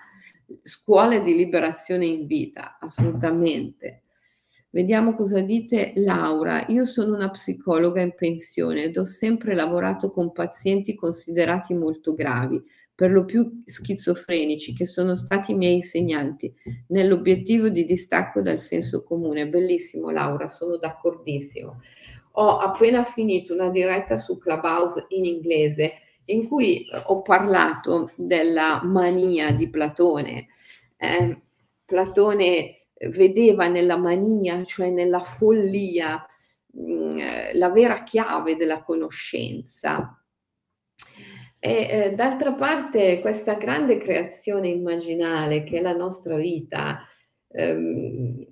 scuole 0.63 1.23
di 1.23 1.35
liberazione 1.35 2.05
in 2.05 2.25
vita, 2.25 2.77
assolutamente. 2.79 4.03
Vediamo 4.69 5.13
cosa 5.13 5.39
dite 5.41 5.93
Laura. 5.97 6.65
Io 6.69 6.85
sono 6.85 7.13
una 7.13 7.29
psicologa 7.29 8.01
in 8.01 8.15
pensione 8.15 8.85
ed 8.85 8.97
ho 8.97 9.03
sempre 9.03 9.53
lavorato 9.53 10.09
con 10.09 10.31
pazienti 10.31 10.95
considerati 10.95 11.75
molto 11.75 12.15
gravi, 12.15 12.59
per 12.95 13.11
lo 13.11 13.23
più 13.23 13.61
schizofrenici, 13.65 14.73
che 14.73 14.87
sono 14.87 15.15
stati 15.15 15.51
i 15.51 15.55
miei 15.55 15.75
insegnanti, 15.75 16.51
nell'obiettivo 16.87 17.69
di 17.69 17.85
distacco 17.85 18.41
dal 18.41 18.59
senso 18.59 19.03
comune. 19.03 19.47
Bellissimo 19.47 20.09
Laura, 20.09 20.47
sono 20.47 20.77
d'accordissimo. 20.77 21.79
Ho 22.37 22.57
appena 22.57 23.03
finito 23.03 23.53
una 23.53 23.69
diretta 23.69 24.17
su 24.17 24.39
Clubhouse 24.39 25.05
in 25.09 25.25
inglese 25.25 25.93
in 26.25 26.47
cui 26.47 26.85
ho 27.05 27.21
parlato 27.21 28.09
della 28.17 28.81
mania 28.83 29.51
di 29.51 29.69
Platone. 29.69 30.47
Eh, 30.97 31.41
Platone 31.85 32.75
vedeva 33.09 33.67
nella 33.67 33.97
mania, 33.97 34.63
cioè 34.63 34.89
nella 34.89 35.21
follia, 35.21 36.25
mh, 36.71 36.81
mm, 36.81 37.17
la 37.53 37.69
vera 37.69 38.03
chiave 38.03 38.55
della 38.55 38.83
conoscenza. 38.83 40.17
E 41.59 41.87
eh, 41.89 42.13
d'altra 42.13 42.53
parte 42.53 43.21
questa 43.21 43.55
grande 43.55 43.97
creazione 43.97 44.67
immaginale 44.67 45.63
che 45.63 45.77
è 45.77 45.81
la 45.81 45.95
nostra 45.95 46.35
vita 46.35 46.99
ehm, 47.47 48.45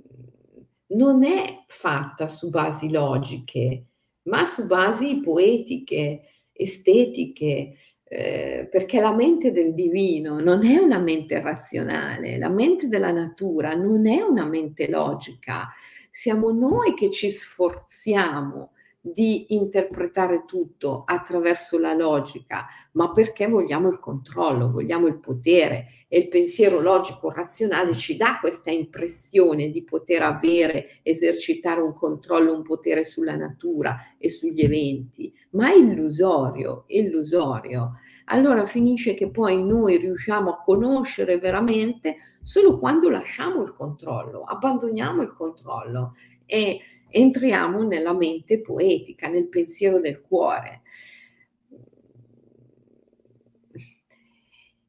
non 0.87 1.23
è 1.23 1.63
fatta 1.67 2.27
su 2.27 2.49
basi 2.49 2.89
logiche, 2.89 3.85
ma 4.23 4.45
su 4.45 4.65
basi 4.65 5.19
poetiche 5.21 6.21
estetiche, 6.53 7.73
eh, 8.03 8.67
perché 8.69 8.99
la 8.99 9.13
mente 9.13 9.51
del 9.51 9.73
divino 9.73 10.39
non 10.39 10.65
è 10.65 10.77
una 10.77 10.99
mente 10.99 11.39
razionale, 11.39 12.37
la 12.37 12.49
mente 12.49 12.87
della 12.87 13.11
natura 13.11 13.73
non 13.73 14.05
è 14.07 14.21
una 14.21 14.45
mente 14.45 14.89
logica, 14.89 15.69
siamo 16.11 16.51
noi 16.51 16.93
che 16.93 17.09
ci 17.09 17.29
sforziamo 17.29 18.71
di 19.03 19.55
interpretare 19.55 20.45
tutto 20.45 21.01
attraverso 21.05 21.79
la 21.79 21.93
logica, 21.93 22.67
ma 22.91 23.11
perché 23.11 23.47
vogliamo 23.47 23.89
il 23.89 23.99
controllo, 23.99 24.69
vogliamo 24.71 25.07
il 25.07 25.19
potere. 25.19 25.87
E 26.13 26.19
il 26.19 26.27
pensiero 26.27 26.81
logico 26.81 27.31
razionale 27.31 27.95
ci 27.95 28.17
dà 28.17 28.37
questa 28.41 28.69
impressione 28.69 29.71
di 29.71 29.81
poter 29.85 30.21
avere, 30.23 30.99
esercitare 31.03 31.79
un 31.79 31.93
controllo, 31.93 32.53
un 32.53 32.63
potere 32.63 33.05
sulla 33.05 33.37
natura 33.37 34.15
e 34.17 34.29
sugli 34.29 34.61
eventi, 34.61 35.33
ma 35.51 35.71
è 35.71 35.77
illusorio, 35.77 36.83
illusorio. 36.87 37.93
Allora 38.25 38.65
finisce 38.65 39.13
che 39.13 39.31
poi 39.31 39.63
noi 39.63 39.97
riusciamo 39.97 40.51
a 40.51 40.61
conoscere 40.61 41.37
veramente 41.37 42.17
solo 42.41 42.77
quando 42.77 43.09
lasciamo 43.09 43.61
il 43.61 43.73
controllo, 43.73 44.43
abbandoniamo 44.43 45.21
il 45.21 45.33
controllo 45.33 46.15
e 46.51 46.81
entriamo 47.07 47.83
nella 47.83 48.13
mente 48.13 48.59
poetica, 48.59 49.29
nel 49.29 49.47
pensiero 49.47 50.01
del 50.01 50.19
cuore. 50.19 50.81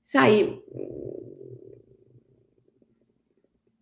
Sai, 0.01 0.61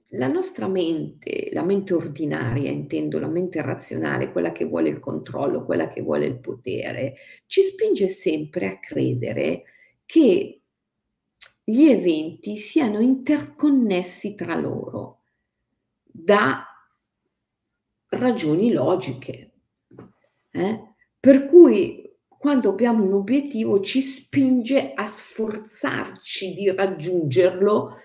la 0.09 0.27
nostra 0.27 0.69
mente, 0.69 1.49
la 1.53 1.63
mente 1.63 1.95
ordinaria, 1.95 2.71
intendo 2.71 3.19
la 3.19 3.29
mente 3.29 3.63
razionale, 3.63 4.31
quella 4.31 4.53
che 4.53 4.67
vuole 4.67 4.91
il 4.91 5.01
controllo, 5.01 5.65
quella 5.65 5.89
che 5.89 6.03
vuole 6.03 6.27
il 6.27 6.39
potere, 6.39 7.15
ci 7.47 7.63
spinge 7.63 8.09
sempre 8.09 8.67
a 8.67 8.79
credere 8.79 9.65
che 10.05 10.61
gli 11.65 11.85
eventi 11.85 12.57
siano 12.59 13.01
interconnessi 13.01 14.35
tra 14.35 14.55
loro 14.55 15.23
da 16.03 16.70
ragioni 18.11 18.73
logiche. 18.73 19.53
Eh? 20.51 20.95
Per 21.19 21.47
cui 21.47 22.11
quando 22.27 22.71
abbiamo 22.71 23.05
un 23.05 23.13
obiettivo 23.13 23.81
ci 23.81 24.01
spinge 24.01 24.93
a 24.95 25.05
sforzarci 25.05 26.55
di 26.55 26.71
raggiungerlo 26.71 27.97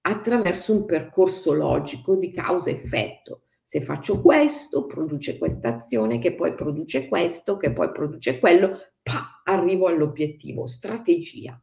attraverso 0.00 0.72
un 0.72 0.84
percorso 0.84 1.52
logico 1.52 2.16
di 2.16 2.32
causa-effetto. 2.32 3.42
Se 3.64 3.80
faccio 3.80 4.20
questo, 4.20 4.86
produce 4.86 5.38
questa 5.38 5.76
azione 5.76 6.18
che 6.18 6.34
poi 6.34 6.54
produce 6.54 7.08
questo, 7.08 7.56
che 7.56 7.72
poi 7.72 7.90
produce 7.92 8.38
quello, 8.38 8.78
pa, 9.02 9.42
arrivo 9.44 9.86
all'obiettivo. 9.86 10.66
Strategia. 10.66 11.60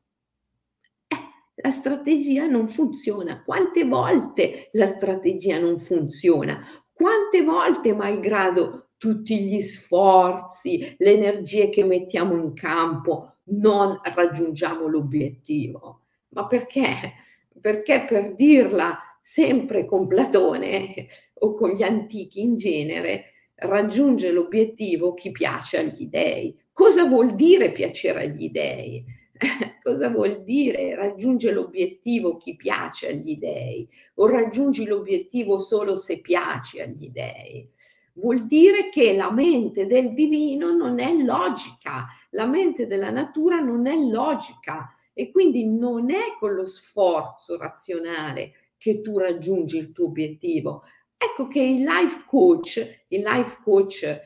Eh, 1.08 1.18
la 1.56 1.72
strategia 1.72 2.48
non 2.48 2.68
funziona. 2.68 3.44
Quante 3.44 3.86
volte 3.86 4.70
la 4.72 4.88
strategia 4.88 5.60
non 5.60 5.78
funziona? 5.78 6.66
Quante 7.02 7.42
volte, 7.42 7.96
malgrado 7.96 8.90
tutti 9.00 9.40
gli 9.40 9.64
sforzi, 9.64 10.94
le 11.00 11.14
energie 11.14 11.70
che 11.70 11.84
mettiamo 11.84 12.36
in 12.36 12.54
campo, 12.54 13.38
non 13.46 14.00
raggiungiamo 14.04 14.86
l'obiettivo? 14.86 16.02
Ma 16.30 16.46
perché? 16.46 17.14
Perché 17.60 18.06
per 18.08 18.36
dirla 18.36 19.00
sempre 19.20 19.84
con 19.84 20.06
Platone 20.06 21.08
o 21.40 21.56
con 21.56 21.72
gli 21.72 21.82
antichi 21.82 22.42
in 22.42 22.56
genere, 22.56 23.32
raggiunge 23.56 24.32
l'obiettivo 24.32 25.16
chi 25.16 25.32
piace 25.32 25.80
agli 25.80 26.06
dèi. 26.06 26.56
Cosa 26.72 27.06
vuol 27.06 27.34
dire 27.34 27.72
piacere 27.72 28.26
agli 28.26 28.52
dèi? 28.52 29.04
Cosa 29.92 30.08
vuol 30.08 30.44
dire 30.44 30.96
raggiunge 30.96 31.52
l'obiettivo 31.52 32.38
chi 32.38 32.56
piace 32.56 33.10
agli 33.10 33.38
dèi 33.38 33.86
o 34.16 34.28
raggiungi 34.28 34.86
l'obiettivo 34.86 35.60
solo 35.60 35.98
se 35.98 36.22
piaci 36.22 36.80
agli 36.80 37.10
dèi. 37.10 37.70
Vuol 38.14 38.46
dire 38.46 38.88
che 38.90 39.14
la 39.14 39.32
mente 39.32 39.86
del 39.88 40.14
divino 40.14 40.72
non 40.72 41.00
è 41.00 41.14
logica, 41.14 42.08
la 42.32 42.46
mente 42.46 42.88
della 42.88 43.10
natura 43.10 43.60
non 43.60 43.86
è 43.86 43.96
logica 43.96 44.96
e 45.14 45.30
quindi 45.30 45.68
non 45.68 46.10
è 46.10 46.38
con 46.40 46.54
lo 46.54 46.66
sforzo 46.66 47.58
razionale 47.58 48.54
che 48.78 49.02
tu 49.02 49.18
raggiungi 49.18 49.78
il 49.78 49.92
tuo 49.92 50.06
obiettivo. 50.06 50.84
Ecco 51.18 51.48
che 51.48 51.62
il 51.62 51.84
life 51.84 52.24
coach, 52.28 53.04
il 53.10 53.22
life 53.22 53.60
coach 53.62 54.04
e, 54.04 54.20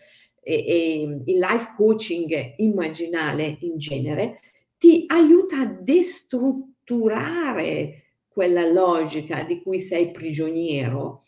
e 0.44 1.22
il 1.26 1.40
life 1.40 1.74
coaching 1.76 2.54
immaginale 2.58 3.58
in 3.62 3.80
genere 3.80 4.38
ti 4.86 5.06
aiuta 5.08 5.62
a 5.62 5.66
destrutturare 5.66 8.04
quella 8.28 8.68
logica 8.68 9.42
di 9.42 9.64
cui 9.64 9.80
sei 9.80 10.12
prigioniero 10.12 11.24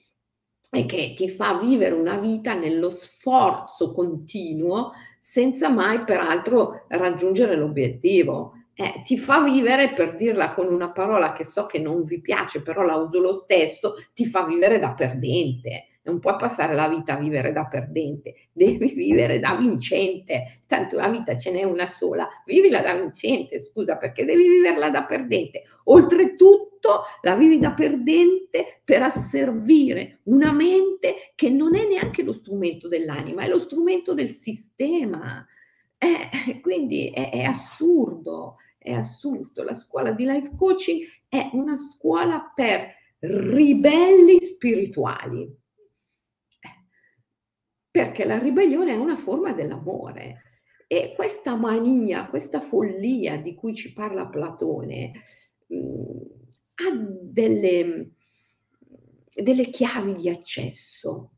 e 0.70 0.86
che 0.86 1.16
ti 1.16 1.28
fa 1.28 1.58
vivere 1.58 1.96
una 1.96 2.18
vita 2.18 2.54
nello 2.54 2.92
sforzo 2.92 3.92
continuo 3.94 4.92
senza 5.20 5.70
mai 5.70 6.04
peraltro 6.04 6.86
raggiungere 6.90 7.56
l'obiettivo. 7.56 8.52
Eh, 8.76 9.02
ti 9.04 9.18
fa 9.18 9.42
vivere, 9.42 9.94
per 9.94 10.16
dirla 10.16 10.54
con 10.54 10.72
una 10.72 10.92
parola 10.92 11.34
che 11.34 11.44
so 11.44 11.66
che 11.66 11.80
non 11.80 12.04
vi 12.04 12.22
piace, 12.22 12.62
però 12.62 12.84
la 12.84 12.98
uso 12.98 13.20
lo 13.20 13.42
stesso, 13.44 13.96
ti 14.14 14.28
fa 14.28 14.46
vivere 14.46 14.78
da 14.78 14.94
perdente 14.94 15.97
non 16.08 16.20
puoi 16.20 16.38
passare 16.38 16.74
la 16.74 16.88
vita 16.88 17.14
a 17.14 17.20
vivere 17.20 17.52
da 17.52 17.66
perdente, 17.66 18.48
devi 18.54 18.94
vivere 18.94 19.40
da 19.40 19.56
vincente, 19.56 20.62
tanto 20.66 20.96
la 20.96 21.10
vita 21.10 21.38
ce 21.38 21.52
n'è 21.52 21.64
una 21.64 21.86
sola, 21.86 22.28
vivila 22.46 22.80
da 22.80 22.96
vincente, 22.96 23.60
scusa, 23.60 23.98
perché 23.98 24.24
devi 24.24 24.48
viverla 24.48 24.90
da 24.90 25.04
perdente. 25.04 25.64
Oltretutto 25.86 27.04
la 27.22 27.36
vivi 27.36 27.60
da 27.60 27.74
perdente 27.74 28.82
per 28.86 29.02
asservire 29.04 30.20
una 30.24 30.54
mente 30.54 31.34
che 31.36 31.50
non 31.50 31.76
è 31.76 31.86
neanche 31.86 32.24
lo 32.24 32.32
strumento 32.32 32.88
dell'anima, 32.88 33.44
è 33.44 33.50
lo 33.50 33.60
strumento 33.60 34.14
del 34.14 34.30
sistema. 34.30 35.46
Eh, 35.98 36.62
quindi 36.62 37.10
è, 37.10 37.32
è 37.32 37.44
assurdo, 37.44 38.56
è 38.78 38.94
assurdo. 38.94 39.64
La 39.64 39.74
scuola 39.74 40.12
di 40.12 40.26
life 40.26 40.56
coaching 40.56 41.02
è 41.28 41.50
una 41.52 41.76
scuola 41.76 42.50
per 42.56 42.96
ribelli 43.20 44.40
spirituali 44.40 45.66
perché 47.98 48.26
la 48.26 48.38
ribellione 48.38 48.92
è 48.92 48.96
una 48.96 49.18
forma 49.18 49.54
dell'amore. 49.54 50.44
E 50.86 51.14
questa 51.16 51.56
mania, 51.56 52.28
questa 52.28 52.62
follia 52.62 53.38
di 53.38 53.56
cui 53.56 53.74
ci 53.74 53.92
parla 53.92 54.28
Platone, 54.28 55.14
mh, 55.66 55.76
mm, 55.76 56.22
ha 56.76 56.96
delle, 57.22 58.12
delle, 59.34 59.70
chiavi 59.72 60.14
di 60.14 60.30
accesso. 60.30 61.32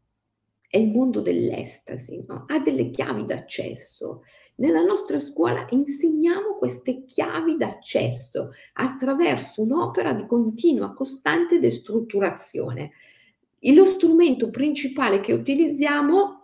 È 0.68 0.78
il 0.78 0.90
mondo 0.90 1.22
dell'estasi, 1.22 2.26
no? 2.28 2.44
ha 2.46 2.60
delle 2.60 2.90
chiavi 2.90 3.26
d'accesso. 3.26 4.24
Nella 4.56 4.84
nostra 4.84 5.22
scuola 5.22 5.66
insegniamo 5.70 6.58
queste 6.58 7.06
chiavi 7.06 7.56
d'accesso 7.56 8.52
attraverso 8.74 9.62
un'opera 9.62 10.12
di 10.12 10.26
continua, 10.26 10.92
costante 10.92 11.58
destrutturazione. 11.58 12.92
E 13.58 13.74
lo 13.74 13.86
strumento 13.86 14.50
principale 14.50 15.22
che 15.22 15.32
utilizziamo 15.32 16.39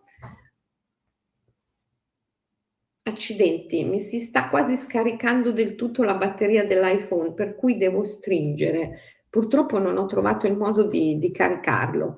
accidenti, 3.08 3.84
mi 3.84 4.00
si 4.00 4.20
sta 4.20 4.50
quasi 4.50 4.76
scaricando 4.76 5.52
del 5.52 5.76
tutto 5.76 6.04
la 6.04 6.16
batteria 6.16 6.66
dell'iPhone, 6.66 7.34
per 7.34 7.56
cui 7.56 7.78
devo 7.78 8.04
stringere. 8.04 9.00
Purtroppo 9.30 9.78
non 9.78 9.98
ho 9.98 10.06
trovato 10.06 10.48
il 10.48 10.58
modo 10.58 10.88
di, 10.88 11.20
di 11.20 11.32
caricarlo. 11.32 12.18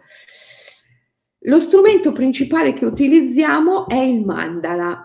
Lo 1.42 1.60
strumento 1.60 2.12
principale 2.12 2.74
che 2.74 2.86
utilizziamo 2.86 3.88
è 3.88 3.98
il 3.98 4.24
mandala. 4.24 5.04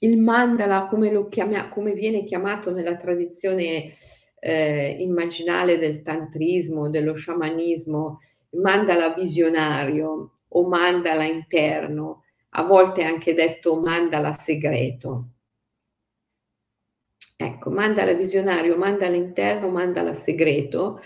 Il 0.00 0.18
mandala, 0.18 0.86
come, 0.86 1.28
chiama, 1.28 1.68
come 1.68 1.92
viene 1.94 2.24
chiamato 2.24 2.72
nella 2.72 2.96
tradizione 2.96 3.88
eh, 4.38 4.96
immaginale 4.98 5.78
del 5.78 6.02
tantrismo, 6.02 6.88
dello 6.88 7.14
sciamanismo, 7.14 8.18
mandala 8.50 9.14
visionario 9.14 10.38
o 10.48 10.68
mandala 10.68 11.24
interno, 11.24 12.21
a 12.54 12.62
volte 12.62 13.02
anche 13.04 13.34
detto 13.34 13.80
mandala 13.80 14.32
segreto. 14.32 15.28
Ecco, 17.36 17.70
mandala 17.70 18.12
visionario, 18.12 18.76
mandala 18.76 19.16
interno, 19.16 19.68
mandala 19.68 20.14
segreto 20.14 21.00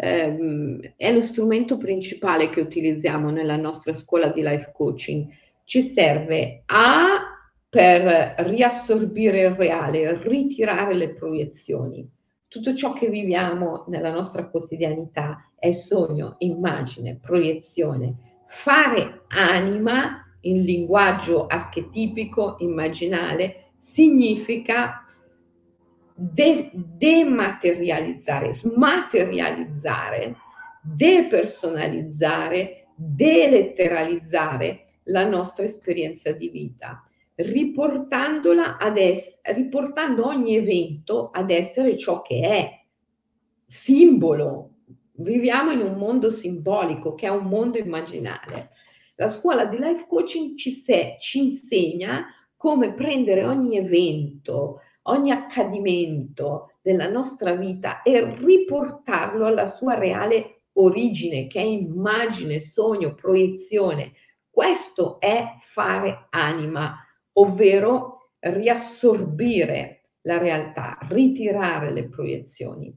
ehm, 0.00 0.94
è 0.96 1.12
lo 1.12 1.22
strumento 1.22 1.76
principale 1.76 2.48
che 2.48 2.60
utilizziamo 2.60 3.30
nella 3.30 3.56
nostra 3.56 3.94
scuola 3.94 4.28
di 4.28 4.42
life 4.42 4.72
coaching. 4.72 5.28
Ci 5.64 5.82
serve 5.82 6.62
a 6.66 7.24
per 7.68 8.34
riassorbire 8.38 9.42
il 9.42 9.54
reale, 9.54 10.18
ritirare 10.22 10.94
le 10.94 11.10
proiezioni. 11.10 12.08
Tutto 12.48 12.74
ciò 12.74 12.92
che 12.92 13.08
viviamo 13.08 13.84
nella 13.86 14.10
nostra 14.10 14.48
quotidianità 14.48 15.52
è 15.56 15.70
sogno, 15.70 16.34
immagine, 16.38 17.20
proiezione. 17.22 18.42
Fare 18.46 19.22
anima 19.28 20.29
in 20.42 20.62
linguaggio 20.62 21.46
archetipico, 21.46 22.56
immaginale, 22.60 23.72
significa 23.76 25.04
de- 26.14 26.70
dematerializzare, 26.74 28.52
smaterializzare, 28.52 30.36
depersonalizzare, 30.82 32.88
deletteralizzare 32.94 34.84
la 35.04 35.26
nostra 35.26 35.64
esperienza 35.64 36.30
di 36.32 36.50
vita, 36.50 37.02
riportandola 37.34 38.76
ad 38.76 38.98
es- 38.98 39.40
riportando 39.42 40.26
ogni 40.26 40.56
evento 40.56 41.30
ad 41.30 41.50
essere 41.50 41.96
ciò 41.96 42.20
che 42.22 42.40
è, 42.40 42.84
simbolo. 43.66 44.68
Viviamo 45.12 45.70
in 45.70 45.80
un 45.80 45.94
mondo 45.94 46.30
simbolico 46.30 47.14
che 47.14 47.26
è 47.26 47.30
un 47.30 47.46
mondo 47.46 47.78
immaginale. 47.78 48.70
La 49.20 49.28
scuola 49.28 49.66
di 49.66 49.76
life 49.76 50.06
coaching 50.08 50.56
ci, 50.56 50.70
se- 50.70 51.16
ci 51.18 51.44
insegna 51.44 52.24
come 52.56 52.94
prendere 52.94 53.44
ogni 53.44 53.76
evento, 53.76 54.80
ogni 55.02 55.30
accadimento 55.30 56.78
della 56.80 57.06
nostra 57.06 57.52
vita 57.52 58.00
e 58.00 58.34
riportarlo 58.34 59.44
alla 59.44 59.66
sua 59.66 59.98
reale 59.98 60.62
origine, 60.72 61.48
che 61.48 61.60
è 61.60 61.64
immagine, 61.64 62.60
sogno, 62.60 63.14
proiezione. 63.14 64.12
Questo 64.48 65.20
è 65.20 65.54
fare 65.58 66.28
anima, 66.30 66.96
ovvero 67.34 68.36
riassorbire 68.38 70.12
la 70.22 70.38
realtà, 70.38 70.96
ritirare 71.10 71.92
le 71.92 72.08
proiezioni. 72.08 72.90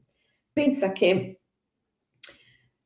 Pensa 0.50 0.90
che 0.92 1.40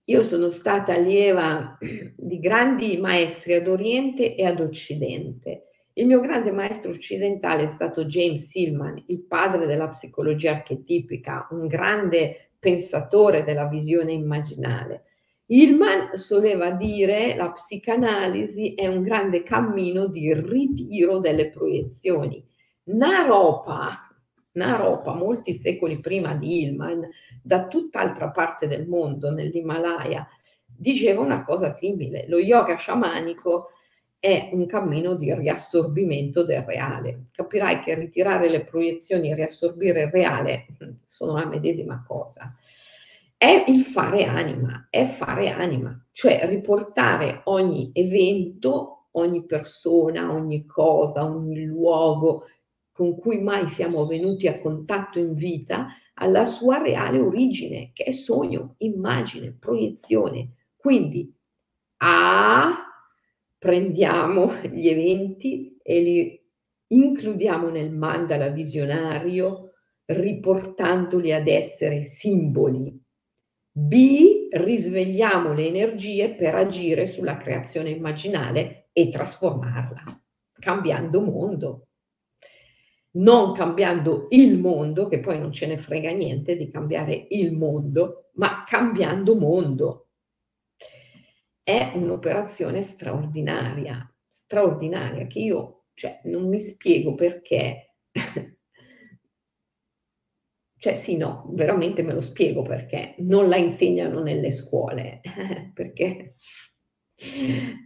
io 0.09 0.23
sono 0.23 0.51
stata 0.51 0.94
allieva 0.94 1.77
di 2.16 2.38
grandi 2.38 2.99
maestri 2.99 3.55
ad 3.55 3.66
Oriente 3.66 4.35
e 4.35 4.44
ad 4.44 4.61
Occidente 4.61 5.62
il 5.99 6.07
mio 6.07 6.21
grande 6.21 6.53
maestro 6.53 6.92
occidentale 6.92 7.64
è 7.64 7.66
stato 7.66 8.05
James 8.05 8.55
Hillman, 8.55 9.03
il 9.09 9.25
padre 9.25 9.66
della 9.66 9.88
psicologia 9.88 10.53
archetipica, 10.53 11.49
un 11.51 11.66
grande 11.66 12.51
pensatore 12.57 13.42
della 13.42 13.66
visione 13.66 14.12
immaginale. 14.12 15.07
Hillman 15.47 16.16
soleva 16.16 16.71
dire 16.71 17.35
la 17.35 17.51
psicanalisi 17.51 18.75
è 18.75 18.87
un 18.87 19.03
grande 19.03 19.42
cammino 19.42 20.07
di 20.07 20.33
ritiro 20.33 21.18
delle 21.18 21.51
proiezioni. 21.51 22.47
Naropa, 22.85 24.09
Naropa, 24.53 25.14
molti 25.14 25.53
secoli 25.53 25.99
prima 25.99 26.35
di 26.35 26.62
Hillman, 26.62 27.09
da 27.42 27.66
tutt'altra 27.66 28.31
parte 28.31 28.66
del 28.66 28.87
mondo, 28.87 29.31
nell'Himalaya, 29.31 30.27
diceva 30.64 31.20
una 31.20 31.44
cosa 31.44 31.74
simile. 31.74 32.27
Lo 32.29 32.38
yoga 32.38 32.77
sciamanico 32.77 33.70
è 34.20 34.51
un 34.53 34.66
cammino 34.66 35.14
di 35.14 35.33
riassorbimento 35.35 36.44
del 36.44 36.62
reale. 36.62 37.24
Capirai 37.33 37.83
che 37.83 37.94
ritirare 37.94 38.48
le 38.48 38.64
proiezioni 38.64 39.31
e 39.31 39.35
riassorbire 39.35 40.03
il 40.03 40.11
reale 40.11 40.66
mm, 40.83 40.90
sono 41.07 41.35
la 41.35 41.46
medesima 41.46 42.05
cosa. 42.07 42.55
È 43.37 43.64
il 43.68 43.83
fare 43.83 44.24
anima, 44.24 44.88
è 44.90 45.05
fare 45.05 45.51
anima, 45.51 46.05
cioè 46.11 46.44
riportare 46.48 47.42
ogni 47.44 47.90
evento, 47.94 49.07
ogni 49.12 49.44
persona, 49.44 50.33
ogni 50.33 50.66
cosa, 50.66 51.24
ogni 51.24 51.64
luogo 51.64 52.44
con 52.90 53.16
cui 53.16 53.38
mai 53.38 53.68
siamo 53.68 54.07
venuti 54.07 54.48
a 54.48 54.59
contatto 54.59 55.20
in 55.20 55.35
vita 55.35 55.87
alla 56.18 56.46
sua 56.46 56.78
reale 56.78 57.18
origine, 57.18 57.90
che 57.92 58.04
è 58.04 58.12
sogno, 58.12 58.74
immagine, 58.78 59.52
proiezione. 59.52 60.54
Quindi 60.76 61.33
A 61.98 62.85
prendiamo 63.59 64.52
gli 64.62 64.88
eventi 64.88 65.76
e 65.83 66.00
li 66.00 66.46
includiamo 66.90 67.68
nel 67.68 67.92
mandala 67.92 68.48
visionario 68.48 69.72
riportandoli 70.04 71.33
ad 71.33 71.48
essere 71.48 72.04
simboli. 72.04 72.96
B, 73.70 74.48
risvegliamo 74.50 75.52
le 75.52 75.66
energie 75.66 76.35
per 76.35 76.54
agire 76.54 77.07
sulla 77.07 77.37
creazione 77.37 77.90
immaginale 77.90 78.88
e 78.92 79.09
trasformarla, 79.11 80.20
cambiando 80.59 81.20
mondo. 81.20 81.88
Non 83.18 83.52
cambiando 83.52 84.26
il 84.31 84.59
mondo, 84.59 85.09
che 85.09 85.20
poi 85.20 85.38
non 85.38 85.52
ce 85.52 85.66
ne 85.66 85.78
frega 85.78 86.11
niente 86.11 86.57
di 86.57 86.70
cambiare 86.70 87.26
il 87.31 87.52
mondo, 87.52 88.31
ma 88.35 88.64
cambiando 88.66 89.35
mondo 89.37 90.09
è 91.68 91.92
un'operazione 91.94 92.81
straordinaria, 92.81 94.11
straordinaria, 94.26 95.26
che 95.26 95.40
io 95.40 95.78
cioè, 95.92 96.20
non 96.24 96.48
mi 96.48 96.61
spiego 96.61 97.14
perché. 97.14 97.96
cioè 100.78 100.96
sì, 100.96 101.16
no, 101.18 101.44
veramente 101.50 102.02
me 102.02 102.14
lo 102.14 102.20
spiego 102.22 102.62
perché 102.62 103.16
non 103.18 103.48
la 103.48 103.57
insegnano 103.57 104.22
nelle 104.22 104.52
scuole, 104.52 105.20
perché, 105.74 106.37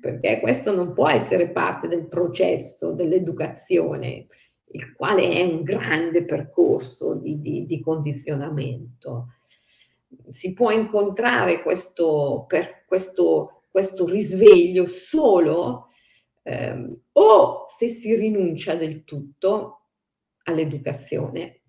perché 0.01 0.41
questo 0.41 0.75
non 0.75 0.93
può 0.93 1.09
essere 1.09 1.51
parte 1.51 1.89
del 1.89 2.07
processo 2.07 2.93
dell'educazione, 2.93 4.27
il 4.73 4.93
quale 4.95 5.31
è 5.31 5.43
un 5.43 5.63
grande 5.63 6.25
percorso 6.25 7.15
di, 7.15 7.41
di, 7.41 7.67
di 7.67 7.81
condizionamento. 7.81 9.35
Si 10.31 10.53
può 10.53 10.71
incontrare 10.71 11.63
questo, 11.63 12.45
per, 12.47 12.85
questo 12.87 13.63
questo 13.73 14.07
risveglio 14.07 14.85
solo 14.85 15.89
ehm, 16.43 17.01
o 17.13 17.65
se 17.67 17.89
si 17.89 18.15
rinuncia 18.15 18.77
del 18.77 19.03
tutto 19.03 19.87
all'educazione 20.45 21.63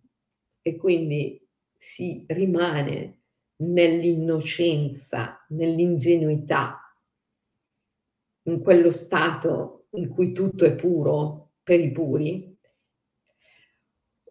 e 0.62 0.76
quindi 0.76 1.42
si 1.74 2.26
rimane 2.28 3.22
nell'innocenza, 3.58 5.46
nell'ingenuità, 5.50 6.80
in 8.44 8.62
quello 8.62 8.92
stato 8.92 9.88
in 9.92 10.10
cui 10.10 10.34
tutto 10.34 10.66
è 10.66 10.76
puro 10.76 11.52
per 11.64 11.80
i 11.80 11.92
puri, 11.92 12.53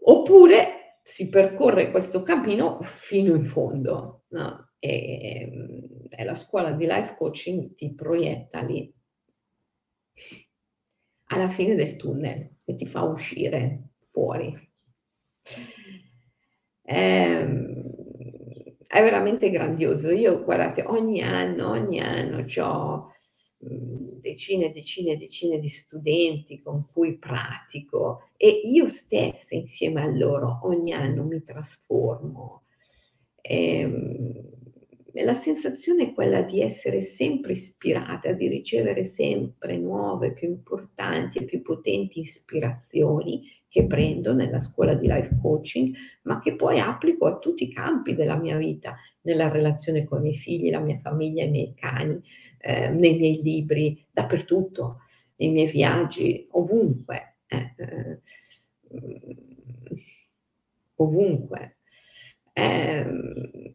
oppure 0.04 1.00
si 1.02 1.28
percorre 1.28 1.90
questo 1.90 2.22
cammino 2.22 2.80
fino 2.82 3.34
in 3.34 3.44
fondo. 3.44 4.24
No? 4.28 4.72
e, 4.84 5.20
ehm, 5.22 6.06
e 6.08 6.24
la 6.24 6.34
scuola 6.34 6.72
di 6.72 6.86
life 6.86 7.14
coaching 7.16 7.74
ti 7.74 7.94
proietta 7.94 8.62
lì 8.62 8.92
alla 11.26 11.48
fine 11.48 11.76
del 11.76 11.94
tunnel 11.94 12.56
e 12.64 12.74
ti 12.74 12.86
fa 12.86 13.02
uscire 13.02 13.90
fuori. 14.00 14.70
È, 16.82 16.92
ehm, 16.92 17.84
è 18.88 19.02
veramente 19.02 19.50
grandioso. 19.50 20.10
Io, 20.10 20.42
guardate, 20.42 20.82
ogni 20.82 21.22
anno, 21.22 21.70
ogni 21.70 22.00
anno 22.00 22.44
ho 22.60 23.12
decine 24.22 24.66
e 24.66 24.72
decine 24.72 25.12
e 25.12 25.16
decine 25.18 25.58
di 25.58 25.68
studenti 25.68 26.62
con 26.62 26.86
cui 26.90 27.18
pratico 27.18 28.30
e 28.38 28.48
io 28.48 28.88
stessa 28.88 29.54
insieme 29.54 30.00
a 30.00 30.06
loro 30.06 30.60
ogni 30.62 30.92
anno 30.92 31.24
mi 31.24 31.42
trasformo. 31.42 32.62
Ehm, 33.42 34.61
la 35.14 35.34
sensazione 35.34 36.04
è 36.04 36.12
quella 36.12 36.42
di 36.42 36.62
essere 36.62 37.02
sempre 37.02 37.52
ispirata, 37.52 38.32
di 38.32 38.48
ricevere 38.48 39.04
sempre 39.04 39.76
nuove, 39.76 40.32
più 40.32 40.48
importanti 40.48 41.38
e 41.38 41.44
più 41.44 41.60
potenti 41.60 42.20
ispirazioni 42.20 43.42
che 43.68 43.86
prendo 43.86 44.34
nella 44.34 44.60
scuola 44.60 44.94
di 44.94 45.06
life 45.06 45.38
coaching, 45.40 45.94
ma 46.22 46.40
che 46.40 46.56
poi 46.56 46.78
applico 46.78 47.26
a 47.26 47.38
tutti 47.38 47.64
i 47.64 47.72
campi 47.72 48.14
della 48.14 48.36
mia 48.36 48.56
vita, 48.56 48.96
nella 49.22 49.48
relazione 49.48 50.04
con 50.04 50.18
i 50.18 50.22
miei 50.22 50.34
figli, 50.34 50.70
la 50.70 50.80
mia 50.80 50.98
famiglia, 50.98 51.44
i 51.44 51.50
miei 51.50 51.74
cani, 51.74 52.20
eh, 52.58 52.90
nei 52.90 53.16
miei 53.16 53.40
libri, 53.42 54.04
dappertutto, 54.10 54.98
nei 55.36 55.50
miei 55.50 55.68
viaggi, 55.68 56.46
ovunque. 56.50 57.36
Eh, 57.46 57.74
eh, 57.76 58.20
ovunque. 60.96 61.76
Eh, 62.52 63.74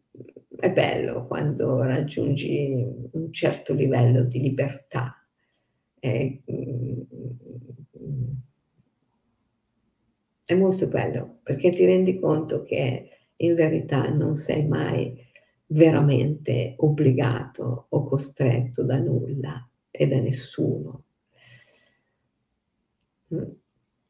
è 0.58 0.72
bello 0.72 1.24
quando 1.26 1.82
raggiungi 1.82 3.08
un 3.12 3.32
certo 3.32 3.74
livello 3.74 4.24
di 4.24 4.40
libertà. 4.40 5.24
È, 5.96 6.38
è 10.44 10.54
molto 10.54 10.88
bello 10.88 11.38
perché 11.44 11.70
ti 11.70 11.84
rendi 11.84 12.18
conto 12.18 12.64
che 12.64 13.08
in 13.36 13.54
verità 13.54 14.08
non 14.10 14.34
sei 14.34 14.66
mai 14.66 15.16
veramente 15.66 16.74
obbligato 16.78 17.86
o 17.88 18.02
costretto 18.02 18.82
da 18.82 18.98
nulla 18.98 19.68
e 19.92 20.08
da 20.08 20.18
nessuno. 20.18 21.04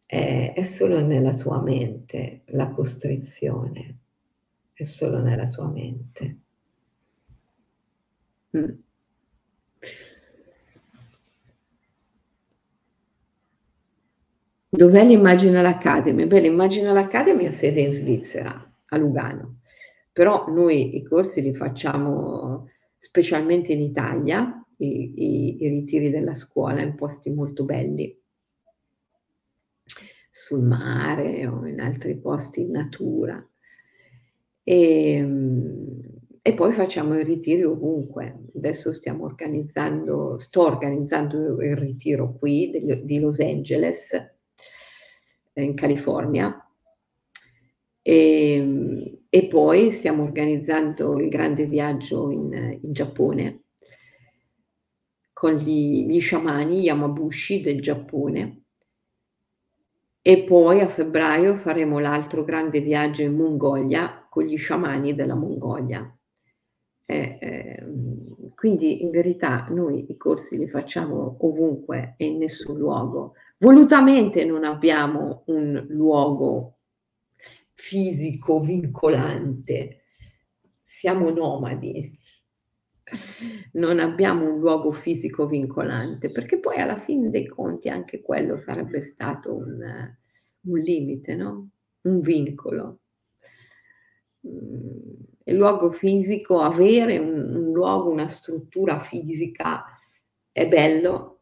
È, 0.06 0.52
è 0.54 0.62
solo 0.62 1.04
nella 1.04 1.34
tua 1.34 1.60
mente 1.60 2.44
la 2.46 2.72
costrizione 2.72 3.98
è 4.78 4.84
solo 4.84 5.20
nella 5.20 5.48
tua 5.48 5.66
mente. 5.66 6.38
Mm. 8.56 8.70
Dov'è 14.68 15.04
l'Imaginal 15.04 15.66
Academy? 15.66 16.26
Beh, 16.26 16.40
l'Imaginal 16.40 16.96
Academy 16.96 17.46
ha 17.46 17.52
sede 17.52 17.80
in 17.80 17.92
Svizzera, 17.92 18.72
a 18.90 18.96
Lugano, 18.96 19.62
però 20.12 20.46
noi 20.46 20.96
i 20.96 21.02
corsi 21.02 21.42
li 21.42 21.56
facciamo 21.56 22.68
specialmente 22.98 23.72
in 23.72 23.80
Italia, 23.80 24.64
i, 24.76 25.12
i, 25.16 25.64
i 25.64 25.68
ritiri 25.68 26.10
della 26.10 26.34
scuola 26.34 26.82
in 26.82 26.94
posti 26.94 27.30
molto 27.30 27.64
belli, 27.64 28.16
sul 30.30 30.62
mare 30.62 31.44
o 31.48 31.66
in 31.66 31.80
altri 31.80 32.16
posti 32.16 32.60
in 32.60 32.70
natura. 32.70 33.44
E, 34.68 35.12
ehm, 35.14 35.86
e 36.42 36.52
poi 36.52 36.72
facciamo 36.74 37.18
i 37.18 37.24
ritiri 37.24 37.64
ovunque. 37.64 38.48
Adesso 38.54 38.92
stiamo 38.92 39.24
organizzando, 39.24 40.36
sto 40.38 40.66
organizzando 40.66 41.62
il 41.62 41.74
ritiro 41.74 42.36
qui 42.38 42.70
di, 42.70 43.04
di 43.04 43.18
Los 43.18 43.40
Angeles 43.40 44.10
in 45.54 45.74
California. 45.74 46.54
E, 48.02 48.52
ehm, 48.52 49.18
e, 49.30 49.46
poi 49.46 49.90
stiamo 49.90 50.22
organizzando 50.24 51.18
il 51.18 51.30
grande 51.30 51.64
viaggio 51.64 52.30
in, 52.30 52.78
in 52.82 52.92
Giappone 52.92 53.62
con 55.32 55.54
gli, 55.54 56.06
gli 56.06 56.20
sciamani 56.20 56.80
Yamabushi 56.80 57.60
del 57.60 57.80
Giappone. 57.80 58.64
E 60.20 60.42
poi 60.42 60.80
a 60.80 60.88
febbraio 60.88 61.56
faremo 61.56 61.98
l'altro 62.00 62.44
grande 62.44 62.80
viaggio 62.80 63.22
in 63.22 63.34
Mongolia 63.34 64.27
con 64.38 64.46
gli 64.46 64.56
sciamani 64.56 65.16
della 65.16 65.34
Mongolia. 65.34 66.16
Eh, 67.04 67.38
eh, 67.40 67.86
quindi 68.54 69.02
in 69.02 69.10
verità 69.10 69.66
noi 69.70 70.06
i 70.08 70.16
corsi 70.16 70.56
li 70.56 70.68
facciamo 70.68 71.38
ovunque 71.40 72.14
e 72.18 72.26
in 72.26 72.38
nessun 72.38 72.76
luogo 72.76 73.32
Volutamente 73.60 74.44
non 74.44 74.62
abbiamo 74.62 75.42
un 75.46 75.86
luogo 75.88 76.76
fisico 77.74 78.60
vincolante, 78.60 80.02
siamo 80.84 81.30
nomadi, 81.30 82.16
non 83.72 83.98
abbiamo 83.98 84.52
un 84.52 84.60
luogo 84.60 84.92
fisico 84.92 85.48
vincolante, 85.48 86.30
perché 86.30 86.60
poi 86.60 86.76
alla 86.76 86.98
fine 86.98 87.30
dei 87.30 87.48
conti 87.48 87.88
anche 87.88 88.20
quello 88.20 88.58
sarebbe 88.58 89.00
stato 89.00 89.56
un, 89.56 89.80
un 90.60 90.78
limite, 90.78 91.34
no? 91.34 91.70
un 92.02 92.20
vincolo. 92.20 93.00
Il 94.40 95.54
luogo 95.54 95.90
fisico, 95.90 96.60
avere 96.60 97.18
un, 97.18 97.38
un 97.56 97.72
luogo, 97.72 98.10
una 98.10 98.28
struttura 98.28 98.98
fisica 98.98 99.84
è 100.52 100.68
bello, 100.68 101.40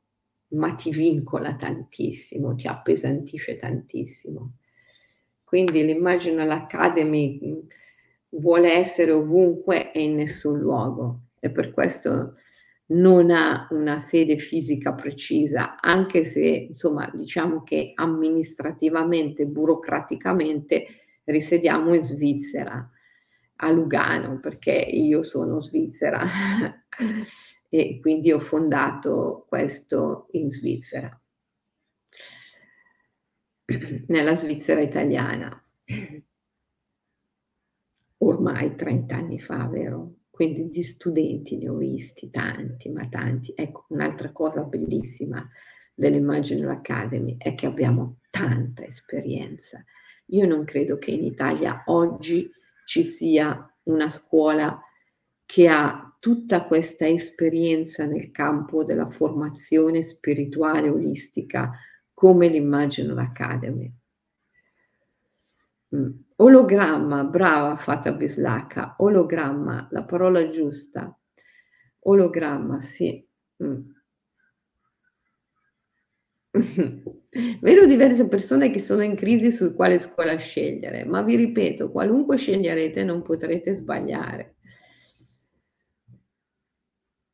ma 0.48 0.74
ti 0.74 0.90
vincola 0.90 1.54
tantissimo, 1.56 2.54
ti 2.54 2.66
appesantisce 2.66 3.56
tantissimo. 3.56 4.58
Quindi 5.42 5.84
l'Imaginal 5.84 6.50
Academy 6.50 7.40
mm, 7.42 7.58
vuole 8.30 8.72
essere 8.72 9.12
ovunque 9.12 9.92
e 9.92 10.02
in 10.02 10.16
nessun 10.16 10.58
luogo 10.58 11.20
e 11.38 11.50
per 11.50 11.72
questo 11.72 12.34
non 12.88 13.30
ha 13.30 13.66
una 13.70 13.98
sede 13.98 14.38
fisica 14.38 14.92
precisa, 14.92 15.80
anche 15.80 16.24
se 16.24 16.40
insomma 16.70 17.10
diciamo 17.12 17.62
che 17.62 17.92
amministrativamente, 17.94 19.46
burocraticamente 19.46 20.86
risediamo 21.26 21.94
in 21.94 22.02
Svizzera, 22.02 22.90
a 23.56 23.70
Lugano, 23.70 24.38
perché 24.40 24.72
io 24.72 25.22
sono 25.22 25.62
svizzera 25.62 26.26
e 27.68 28.00
quindi 28.00 28.32
ho 28.32 28.40
fondato 28.40 29.46
questo 29.48 30.26
in 30.32 30.50
Svizzera, 30.50 31.10
nella 34.08 34.36
Svizzera 34.36 34.80
italiana, 34.80 35.62
ormai 38.18 38.74
30 38.74 39.16
anni 39.16 39.38
fa, 39.40 39.66
vero? 39.66 40.14
Quindi 40.30 40.68
di 40.68 40.82
studenti 40.82 41.56
ne 41.56 41.70
ho 41.70 41.76
visti 41.76 42.28
tanti, 42.30 42.90
ma 42.90 43.08
tanti. 43.08 43.54
Ecco, 43.56 43.86
un'altra 43.88 44.32
cosa 44.32 44.64
bellissima 44.64 45.48
dell'Imaginal 45.94 46.72
Academy 46.72 47.36
è 47.38 47.54
che 47.54 47.64
abbiamo 47.64 48.18
tanta 48.28 48.84
esperienza. 48.84 49.82
Io 50.26 50.46
non 50.46 50.64
credo 50.64 50.98
che 50.98 51.12
in 51.12 51.24
Italia 51.24 51.82
oggi 51.86 52.50
ci 52.84 53.02
sia 53.04 53.68
una 53.84 54.10
scuola 54.10 54.80
che 55.44 55.68
ha 55.68 56.16
tutta 56.18 56.64
questa 56.64 57.06
esperienza 57.06 58.04
nel 58.04 58.32
campo 58.32 58.82
della 58.82 59.08
formazione 59.08 60.02
spirituale 60.02 60.88
olistica 60.88 61.70
come 62.12 62.48
l'Imaginal 62.48 63.18
Academy. 63.18 63.92
Mm. 65.94 66.10
Ologramma, 66.36 67.24
brava 67.24 67.76
Fata 67.76 68.12
Bislacca, 68.12 68.96
ologramma, 68.98 69.86
la 69.90 70.02
parola 70.02 70.48
giusta. 70.48 71.16
Ologramma, 72.00 72.80
sì. 72.80 73.24
Mm. 73.62 73.90
Vedo 77.60 77.86
diverse 77.86 78.28
persone 78.28 78.70
che 78.70 78.80
sono 78.80 79.02
in 79.02 79.14
crisi 79.14 79.50
su 79.50 79.74
quale 79.74 79.98
scuola 79.98 80.36
scegliere, 80.36 81.04
ma 81.04 81.22
vi 81.22 81.36
ripeto, 81.36 81.90
qualunque 81.90 82.36
sceglierete 82.36 83.02
non 83.04 83.22
potrete 83.22 83.74
sbagliare. 83.74 84.54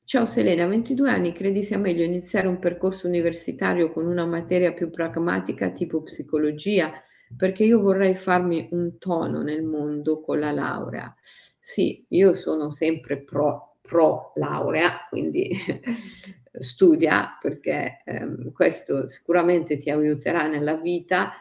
Ciao 0.04 0.26
Selena, 0.26 0.64
a 0.64 0.66
22 0.66 1.08
anni 1.08 1.32
credi 1.32 1.62
sia 1.62 1.78
meglio 1.78 2.02
iniziare 2.02 2.46
un 2.46 2.58
percorso 2.58 3.06
universitario 3.06 3.92
con 3.92 4.06
una 4.06 4.26
materia 4.26 4.72
più 4.72 4.90
pragmatica 4.90 5.70
tipo 5.70 6.02
psicologia? 6.02 6.92
Perché 7.34 7.64
io 7.64 7.80
vorrei 7.80 8.14
farmi 8.14 8.68
un 8.72 8.98
tono 8.98 9.40
nel 9.40 9.62
mondo 9.62 10.20
con 10.20 10.38
la 10.38 10.50
laurea. 10.50 11.14
Sì, 11.58 12.04
io 12.08 12.34
sono 12.34 12.70
sempre 12.70 13.22
pro, 13.22 13.78
pro 13.80 14.32
laurea, 14.34 15.06
quindi 15.08 15.48
studia 16.60 17.38
perché 17.40 18.02
ehm, 18.04 18.52
questo 18.52 19.08
sicuramente 19.08 19.76
ti 19.78 19.90
aiuterà 19.90 20.46
nella 20.46 20.76
vita. 20.76 21.32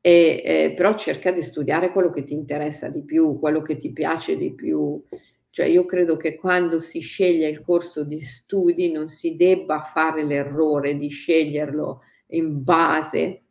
E, 0.00 0.42
eh, 0.44 0.74
però 0.76 0.94
cerca 0.94 1.30
di 1.32 1.40
studiare 1.42 1.90
quello 1.90 2.10
che 2.10 2.24
ti 2.24 2.34
interessa 2.34 2.88
di 2.88 3.02
più, 3.02 3.38
quello 3.38 3.62
che 3.62 3.76
ti 3.76 3.92
piace 3.92 4.36
di 4.36 4.52
più. 4.52 5.02
Cioè 5.50 5.66
io 5.66 5.86
credo 5.86 6.16
che 6.16 6.34
quando 6.34 6.78
si 6.78 6.98
sceglie 6.98 7.48
il 7.48 7.60
corso 7.60 8.04
di 8.04 8.20
studi 8.20 8.90
non 8.90 9.08
si 9.08 9.36
debba 9.36 9.80
fare 9.80 10.24
l'errore 10.24 10.96
di 10.96 11.08
sceglierlo 11.08 12.02
in 12.28 12.62
base 12.64 13.44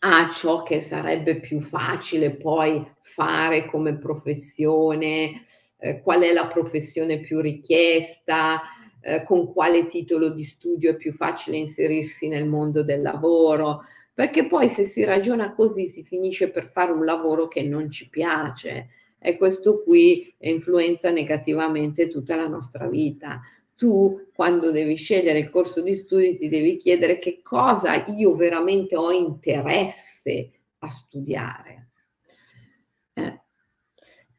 a 0.00 0.30
ciò 0.30 0.62
che 0.62 0.80
sarebbe 0.80 1.40
più 1.40 1.60
facile 1.60 2.32
poi 2.32 2.84
fare 3.02 3.66
come 3.66 3.96
professione, 3.96 5.44
eh, 5.78 6.00
qual 6.02 6.22
è 6.22 6.32
la 6.32 6.46
professione 6.46 7.20
più 7.20 7.40
richiesta, 7.40 8.62
eh, 9.04 9.22
con 9.24 9.52
quale 9.52 9.86
titolo 9.86 10.30
di 10.30 10.44
studio 10.44 10.90
è 10.90 10.96
più 10.96 11.12
facile 11.12 11.58
inserirsi 11.58 12.26
nel 12.26 12.46
mondo 12.46 12.82
del 12.82 13.02
lavoro, 13.02 13.82
perché 14.14 14.46
poi 14.46 14.68
se 14.68 14.84
si 14.84 15.04
ragiona 15.04 15.54
così 15.54 15.86
si 15.86 16.04
finisce 16.04 16.48
per 16.48 16.68
fare 16.68 16.92
un 16.92 17.04
lavoro 17.04 17.46
che 17.48 17.62
non 17.62 17.90
ci 17.90 18.08
piace 18.08 18.88
e 19.18 19.36
questo 19.36 19.82
qui 19.82 20.34
influenza 20.38 21.10
negativamente 21.10 22.08
tutta 22.08 22.36
la 22.36 22.46
nostra 22.46 22.86
vita. 22.88 23.40
Tu, 23.74 24.28
quando 24.34 24.70
devi 24.70 24.94
scegliere 24.94 25.38
il 25.38 25.50
corso 25.50 25.82
di 25.82 25.94
studi, 25.94 26.38
ti 26.38 26.48
devi 26.48 26.76
chiedere 26.76 27.18
che 27.18 27.40
cosa 27.42 28.04
io 28.06 28.34
veramente 28.34 28.96
ho 28.96 29.10
interesse 29.10 30.50
a 30.78 30.88
studiare. 30.88 31.83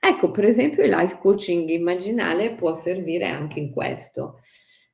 Ecco, 0.07 0.29
per 0.29 0.45
esempio, 0.45 0.83
il 0.83 0.91
life 0.91 1.17
coaching 1.17 1.67
immaginale 1.69 2.53
può 2.53 2.75
servire 2.75 3.25
anche 3.25 3.59
in 3.59 3.71
questo. 3.71 4.41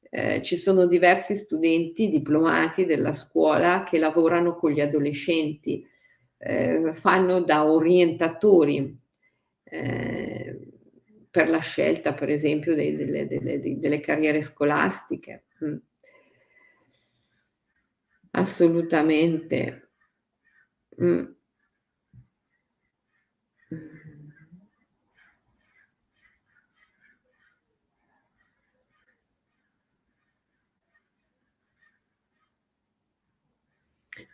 Eh, 0.09 0.41
ci 0.41 0.55
sono 0.55 0.87
diversi 0.87 1.35
studenti 1.35 2.07
diplomati 2.07 2.85
della 2.85 3.11
scuola 3.11 3.83
che 3.83 3.97
lavorano 3.97 4.55
con 4.55 4.71
gli 4.71 4.79
adolescenti, 4.79 5.85
eh, 6.37 6.93
fanno 6.93 7.41
da 7.41 7.69
orientatori 7.69 8.97
eh, 9.63 10.59
per 11.29 11.49
la 11.49 11.59
scelta, 11.59 12.13
per 12.13 12.29
esempio, 12.29 12.73
dei, 12.73 12.95
delle, 12.95 13.27
delle, 13.27 13.59
delle, 13.59 13.99
carriere 13.99 14.41
scolastiche. 14.41 15.43
Mm. 15.65 15.75
Assolutamente. 18.31 19.91
Mm. 21.03 21.25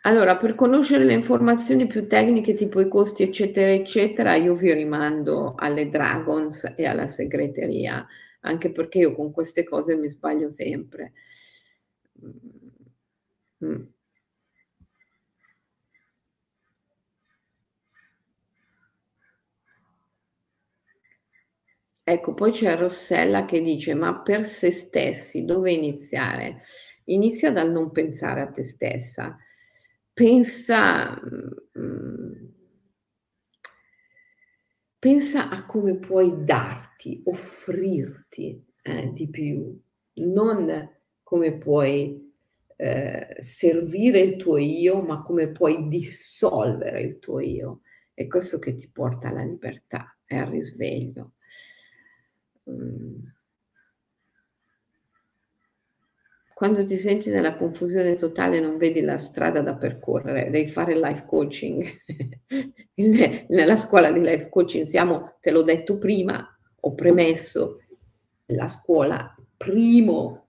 Allora, 0.08 0.36
per 0.36 0.56
conoscere 0.56 1.04
le 1.04 1.12
informazioni 1.12 1.86
più 1.86 2.08
tecniche, 2.08 2.54
tipo 2.54 2.80
i 2.80 2.88
costi, 2.88 3.22
eccetera, 3.22 3.70
eccetera, 3.70 4.34
io 4.34 4.54
vi 4.54 4.72
rimando 4.72 5.54
alle 5.56 5.88
Dragons 5.88 6.72
e 6.76 6.84
alla 6.86 7.06
segreteria, 7.06 8.04
anche 8.40 8.72
perché 8.72 8.98
io 8.98 9.14
con 9.14 9.30
queste 9.30 9.62
cose 9.64 9.94
mi 9.96 10.08
sbaglio 10.08 10.48
sempre. 10.48 11.12
Mm. 12.24 12.30
Mm. 13.62 13.88
Ecco, 22.02 22.34
poi 22.34 22.50
c'è 22.52 22.76
Rossella 22.76 23.44
che 23.44 23.60
dice, 23.62 23.94
ma 23.94 24.20
per 24.22 24.44
se 24.46 24.70
stessi 24.72 25.44
dove 25.44 25.70
iniziare? 25.72 26.60
Inizia 27.04 27.52
dal 27.52 27.70
non 27.70 27.92
pensare 27.92 28.40
a 28.40 28.50
te 28.50 28.64
stessa 28.64 29.36
Pensa 30.18 30.82
mhmm, 31.24 32.32
pensa 34.98 35.48
a 35.48 35.64
come 35.64 35.96
puoi 35.96 36.44
darti, 36.44 37.22
offrirti, 37.24 38.64
eh, 38.82 39.12
di 39.12 39.28
più, 39.28 39.78
non 40.14 40.90
come 41.22 41.56
puoi, 41.58 42.32
ehm, 42.76 43.40
servire 43.40 44.20
il 44.20 44.36
tuo 44.36 44.56
io, 44.56 45.02
ma 45.02 45.22
come 45.22 45.50
puoi 45.52 45.88
dissolvere 45.88 47.02
il 47.02 47.18
tuo 47.18 47.38
io. 47.40 47.80
È 48.12 48.26
questo 48.26 48.58
che 48.58 48.74
ti 48.74 48.88
porta 48.90 49.28
alla 49.28 49.44
libertà 49.44 50.16
e 50.26 50.36
al 50.36 50.46
risveglio. 50.48 51.34
Mhmm 52.66 53.37
Quando 56.58 56.84
ti 56.84 56.96
senti 56.96 57.30
nella 57.30 57.54
confusione 57.54 58.16
totale, 58.16 58.58
non 58.58 58.78
vedi 58.78 59.00
la 59.00 59.16
strada 59.16 59.60
da 59.60 59.76
percorrere, 59.76 60.50
devi 60.50 60.68
fare 60.68 60.98
life 60.98 61.24
coaching. 61.24 61.86
nella 63.46 63.76
scuola 63.76 64.10
di 64.10 64.18
life 64.18 64.48
coaching 64.48 64.84
siamo, 64.84 65.36
te 65.40 65.52
l'ho 65.52 65.62
detto 65.62 65.98
prima, 65.98 66.44
ho 66.80 66.94
premesso, 66.94 67.82
la 68.46 68.66
scuola, 68.66 69.32
primo 69.56 70.48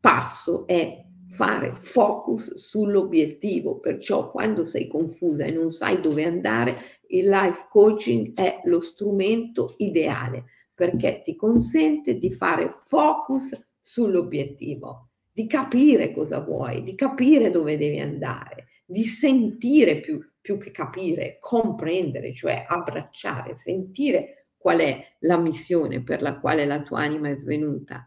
passo 0.00 0.66
è 0.66 1.04
fare 1.28 1.74
focus 1.74 2.54
sull'obiettivo, 2.54 3.80
perciò 3.80 4.30
quando 4.30 4.64
sei 4.64 4.86
confusa 4.86 5.44
e 5.44 5.50
non 5.50 5.70
sai 5.70 6.00
dove 6.00 6.24
andare, 6.24 6.74
il 7.08 7.28
life 7.28 7.66
coaching 7.68 8.32
è 8.32 8.62
lo 8.64 8.80
strumento 8.80 9.74
ideale 9.76 10.44
perché 10.72 11.20
ti 11.22 11.36
consente 11.36 12.16
di 12.16 12.32
fare 12.32 12.72
focus 12.82 13.62
sull'obiettivo 13.82 15.10
di 15.34 15.46
capire 15.48 16.12
cosa 16.12 16.38
vuoi, 16.38 16.84
di 16.84 16.94
capire 16.94 17.50
dove 17.50 17.76
devi 17.76 17.98
andare, 17.98 18.68
di 18.86 19.02
sentire 19.04 20.00
più, 20.00 20.24
più 20.40 20.58
che 20.58 20.70
capire, 20.70 21.38
comprendere, 21.40 22.32
cioè 22.32 22.64
abbracciare, 22.68 23.56
sentire 23.56 24.50
qual 24.56 24.78
è 24.78 25.16
la 25.20 25.36
missione 25.38 26.04
per 26.04 26.22
la 26.22 26.38
quale 26.38 26.64
la 26.64 26.82
tua 26.82 27.00
anima 27.00 27.28
è 27.30 27.36
venuta. 27.36 28.06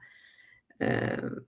Eh, 0.77 1.45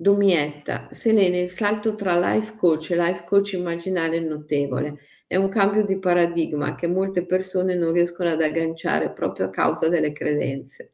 Domietta, 0.00 0.88
Selene, 0.92 1.40
il 1.40 1.50
salto 1.50 1.94
tra 1.96 2.18
life 2.18 2.54
coach 2.56 2.90
e 2.92 2.96
life 2.96 3.24
coach 3.24 3.52
immaginale 3.52 4.16
è 4.16 4.20
notevole. 4.20 5.00
È 5.26 5.36
un 5.36 5.48
cambio 5.48 5.84
di 5.84 5.98
paradigma 5.98 6.74
che 6.76 6.86
molte 6.86 7.26
persone 7.26 7.74
non 7.74 7.92
riescono 7.92 8.30
ad 8.30 8.40
agganciare 8.40 9.12
proprio 9.12 9.46
a 9.46 9.50
causa 9.50 9.88
delle 9.88 10.12
credenze. 10.12 10.92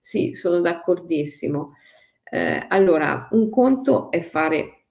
Sì, 0.00 0.34
sono 0.34 0.60
d'accordissimo. 0.60 1.74
Eh, 2.28 2.66
allora, 2.68 3.28
un 3.30 3.48
conto 3.48 4.10
è 4.10 4.20
fare 4.20 4.86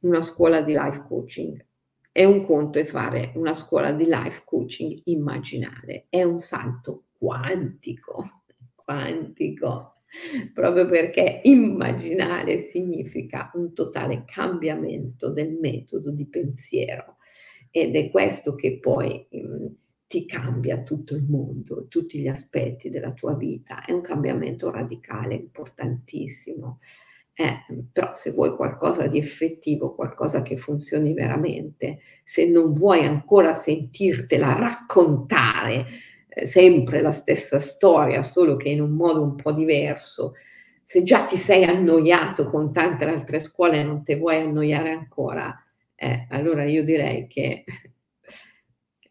una 0.00 0.20
scuola 0.20 0.60
di 0.60 0.72
life 0.72 1.04
coaching 1.08 1.64
e 2.12 2.24
un 2.24 2.44
conto 2.44 2.78
è 2.78 2.84
fare 2.84 3.32
una 3.34 3.54
scuola 3.54 3.92
di 3.92 4.04
life 4.04 4.42
coaching 4.44 5.02
immaginale. 5.04 6.06
È 6.08 6.22
un 6.22 6.38
salto 6.38 7.06
quantico, 7.18 8.42
quantico, 8.74 10.02
proprio 10.54 10.88
perché 10.88 11.40
immaginale 11.44 12.58
significa 12.58 13.50
un 13.54 13.74
totale 13.74 14.24
cambiamento 14.24 15.30
del 15.30 15.58
metodo 15.60 16.10
di 16.10 16.26
pensiero 16.26 17.16
ed 17.70 17.96
è 17.96 18.10
questo 18.10 18.54
che 18.54 18.78
poi... 18.78 19.26
Mh, 19.30 19.38
mm, 19.38 19.66
ti 20.06 20.24
cambia 20.26 20.82
tutto 20.82 21.14
il 21.14 21.24
mondo, 21.24 21.86
tutti 21.88 22.20
gli 22.20 22.28
aspetti 22.28 22.90
della 22.90 23.12
tua 23.12 23.34
vita. 23.34 23.84
È 23.84 23.92
un 23.92 24.00
cambiamento 24.02 24.70
radicale, 24.70 25.34
importantissimo. 25.34 26.78
Eh, 27.38 27.84
però 27.92 28.14
se 28.14 28.30
vuoi 28.32 28.54
qualcosa 28.56 29.08
di 29.08 29.18
effettivo, 29.18 29.94
qualcosa 29.94 30.40
che 30.42 30.56
funzioni 30.56 31.12
veramente, 31.12 31.98
se 32.24 32.48
non 32.48 32.72
vuoi 32.72 33.04
ancora 33.04 33.54
sentirtela 33.54 34.54
raccontare 34.54 35.84
eh, 36.28 36.46
sempre 36.46 37.02
la 37.02 37.10
stessa 37.10 37.58
storia, 37.58 38.22
solo 38.22 38.56
che 38.56 38.70
in 38.70 38.80
un 38.80 38.92
modo 38.92 39.22
un 39.22 39.34
po' 39.34 39.52
diverso, 39.52 40.32
se 40.82 41.02
già 41.02 41.24
ti 41.24 41.36
sei 41.36 41.64
annoiato 41.64 42.48
con 42.48 42.72
tante 42.72 43.04
altre 43.04 43.40
scuole 43.40 43.80
e 43.80 43.82
non 43.82 44.02
ti 44.04 44.14
vuoi 44.14 44.36
annoiare 44.36 44.92
ancora, 44.92 45.54
eh, 45.94 46.26
allora 46.30 46.64
io 46.64 46.84
direi 46.84 47.26
che 47.26 47.64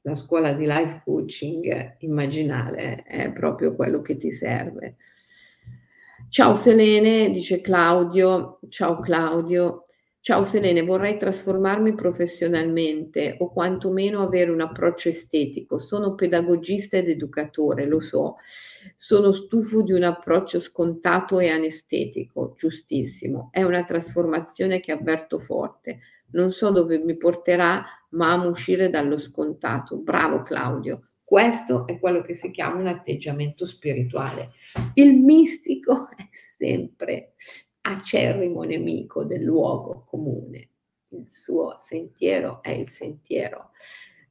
la 0.05 0.13
scuola 0.13 0.53
di 0.53 0.65
life 0.67 1.01
coaching 1.03 1.95
immaginale 1.99 3.01
è 3.03 3.31
proprio 3.31 3.73
quello 3.73 4.01
che 4.01 4.17
ti 4.17 4.31
serve. 4.31 4.97
Ciao 6.29 6.53
Selene, 6.53 7.31
dice 7.31 7.59
Claudio. 7.59 8.59
Ciao 8.69 8.99
Claudio. 8.99 9.84
Ciao 10.25 10.41
Selene, 10.41 10.81
vorrei 10.81 11.19
trasformarmi 11.19 11.93
professionalmente 11.93 13.35
o 13.41 13.51
quantomeno 13.51 14.23
avere 14.23 14.49
un 14.49 14.59
approccio 14.59 15.09
estetico. 15.09 15.77
Sono 15.77 16.15
pedagogista 16.15 16.97
ed 16.97 17.09
educatore, 17.09 17.85
lo 17.85 17.99
so. 17.99 18.37
Sono 18.97 19.31
stufo 19.31 19.83
di 19.83 19.91
un 19.91 20.01
approccio 20.01 20.59
scontato 20.59 21.39
e 21.39 21.49
anestetico, 21.49 22.55
giustissimo. 22.57 23.49
È 23.51 23.61
una 23.61 23.83
trasformazione 23.83 24.79
che 24.79 24.91
avverto 24.91 25.37
forte. 25.37 25.99
Non 26.31 26.51
so 26.51 26.71
dove 26.71 26.97
mi 26.97 27.15
porterà, 27.17 27.85
ma 28.13 28.31
amo 28.31 28.49
uscire 28.49 28.89
dallo 28.89 29.19
scontato. 29.19 29.97
Bravo 29.97 30.41
Claudio. 30.41 31.09
Questo 31.23 31.85
è 31.85 31.99
quello 31.99 32.23
che 32.23 32.33
si 32.33 32.49
chiama 32.49 32.79
un 32.79 32.87
atteggiamento 32.87 33.63
spirituale. 33.63 34.53
Il 34.95 35.13
mistico 35.13 36.09
è 36.17 36.27
sempre 36.31 37.35
acerrimo 37.85 38.63
nemico 38.63 39.23
del 39.23 39.43
luogo 39.43 40.05
comune. 40.07 40.69
Il 41.09 41.25
suo 41.29 41.75
sentiero 41.77 42.61
è 42.61 42.71
il 42.71 42.89
sentiero 42.89 43.71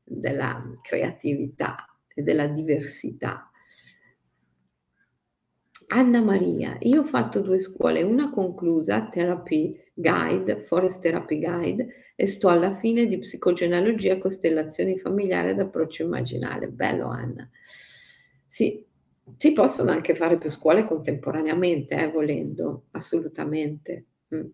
della 0.03 0.73
creatività 0.83 1.87
e 2.13 2.23
della 2.23 2.47
diversità. 2.47 3.49
Anna 5.89 6.23
Maria, 6.23 6.77
io 6.81 7.03
ho 7.03 7.05
fatto 7.05 7.41
due 7.41 7.61
scuole, 7.61 8.03
una 8.03 8.31
conclusa, 8.31 9.09
Therapy 9.09 9.79
Guide, 9.93 10.65
Forest 10.65 11.01
Therapy 11.01 11.39
Guide, 11.39 12.13
e 12.17 12.27
sto 12.27 12.49
alla 12.49 12.75
fine 12.75 13.07
di 13.07 13.19
psicogenealogia, 13.19 14.19
costellazioni 14.19 14.99
familiari 14.99 15.51
ed 15.51 15.61
approccio 15.61 16.03
immaginale. 16.03 16.69
Bello 16.69 17.09
Anna. 17.09 17.49
Sì, 18.47 18.85
si 19.37 19.53
possono 19.53 19.91
anche 19.91 20.15
fare 20.15 20.39
più 20.39 20.51
scuole 20.51 20.85
contemporaneamente, 20.85 21.95
eh, 21.95 22.11
volendo, 22.11 22.85
assolutamente. 22.93 24.05
Mm. 24.35 24.47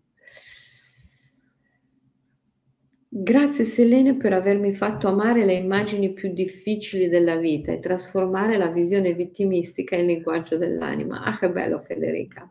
Grazie 3.13 3.65
Selene 3.65 4.15
per 4.15 4.31
avermi 4.31 4.73
fatto 4.73 5.09
amare 5.09 5.43
le 5.43 5.53
immagini 5.53 6.13
più 6.13 6.31
difficili 6.31 7.09
della 7.09 7.35
vita 7.35 7.73
e 7.73 7.79
trasformare 7.79 8.55
la 8.55 8.69
visione 8.69 9.13
vittimistica 9.13 9.97
in 9.97 10.05
linguaggio 10.05 10.55
dell'anima. 10.55 11.21
Ah, 11.23 11.37
che 11.37 11.51
bello 11.51 11.81
Federica. 11.81 12.49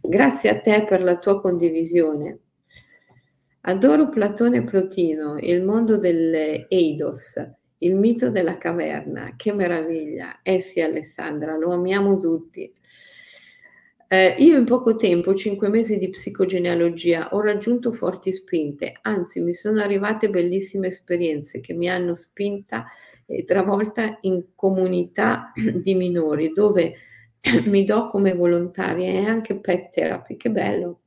Grazie 0.00 0.50
a 0.50 0.60
te 0.60 0.86
per 0.88 1.02
la 1.02 1.18
tua 1.18 1.40
condivisione. 1.40 2.38
Adoro 3.62 4.08
Platone 4.08 4.58
e 4.58 4.62
Plotino, 4.62 5.38
il 5.38 5.64
mondo 5.64 5.98
delle 5.98 6.66
Eidos, 6.68 7.36
il 7.82 7.94
mito 7.94 8.30
della 8.30 8.58
caverna. 8.58 9.34
Che 9.36 9.52
meraviglia. 9.52 10.40
Eh 10.42 10.60
sì, 10.60 10.80
Alessandra, 10.80 11.56
lo 11.56 11.72
amiamo 11.72 12.18
tutti. 12.18 12.72
Eh, 14.12 14.34
io 14.38 14.58
in 14.58 14.64
poco 14.64 14.96
tempo, 14.96 15.34
cinque 15.36 15.68
mesi 15.68 15.96
di 15.96 16.10
psicogenealogia, 16.10 17.28
ho 17.30 17.40
raggiunto 17.40 17.92
forti 17.92 18.32
spinte, 18.32 18.98
anzi 19.02 19.38
mi 19.38 19.54
sono 19.54 19.80
arrivate 19.80 20.28
bellissime 20.28 20.88
esperienze 20.88 21.60
che 21.60 21.74
mi 21.74 21.88
hanno 21.88 22.16
spinta 22.16 22.86
e 23.24 23.44
travolta 23.44 24.18
in 24.22 24.46
comunità 24.56 25.52
di 25.54 25.94
minori 25.94 26.52
dove 26.52 26.96
mi 27.66 27.84
do 27.84 28.08
come 28.08 28.34
volontaria 28.34 29.10
e 29.10 29.24
anche 29.26 29.60
pet 29.60 29.90
therapy, 29.90 30.36
che 30.36 30.50
bello. 30.50 31.02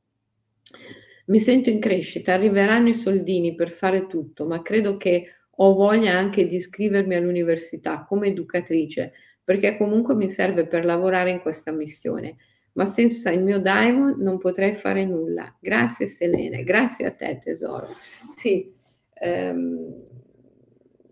Mi 1.26 1.40
sento 1.40 1.68
in 1.68 1.80
crescita, 1.80 2.32
arriveranno 2.32 2.88
i 2.88 2.94
soldini 2.94 3.54
per 3.54 3.70
fare 3.70 4.06
tutto, 4.06 4.46
ma 4.46 4.62
credo 4.62 4.96
che 4.96 5.26
ho 5.56 5.74
voglia 5.74 6.16
anche 6.16 6.46
di 6.46 6.56
iscrivermi 6.56 7.14
all'università 7.14 8.04
come 8.06 8.28
educatrice, 8.28 9.12
perché 9.42 9.76
comunque 9.76 10.14
mi 10.14 10.28
serve 10.28 10.66
per 10.66 10.84
lavorare 10.84 11.30
in 11.30 11.40
questa 11.40 11.70
missione. 11.70 12.36
Ma 12.72 12.84
senza 12.86 13.30
il 13.30 13.42
mio 13.42 13.60
diamond 13.60 14.20
non 14.20 14.38
potrei 14.38 14.74
fare 14.74 15.04
nulla. 15.04 15.56
Grazie 15.60 16.06
Selene, 16.06 16.64
grazie 16.64 17.06
a 17.06 17.12
te 17.12 17.40
tesoro. 17.42 17.88
Sì, 18.34 18.72
um, 19.20 20.02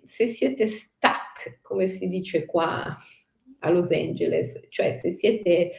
se 0.04 0.26
siete 0.26 0.66
stuck, 0.66 1.60
come 1.62 1.88
si 1.88 2.08
dice 2.08 2.44
qua 2.46 2.96
a 3.60 3.70
Los 3.70 3.92
Angeles, 3.92 4.60
cioè 4.70 4.98
se 4.98 5.10
siete 5.12 5.70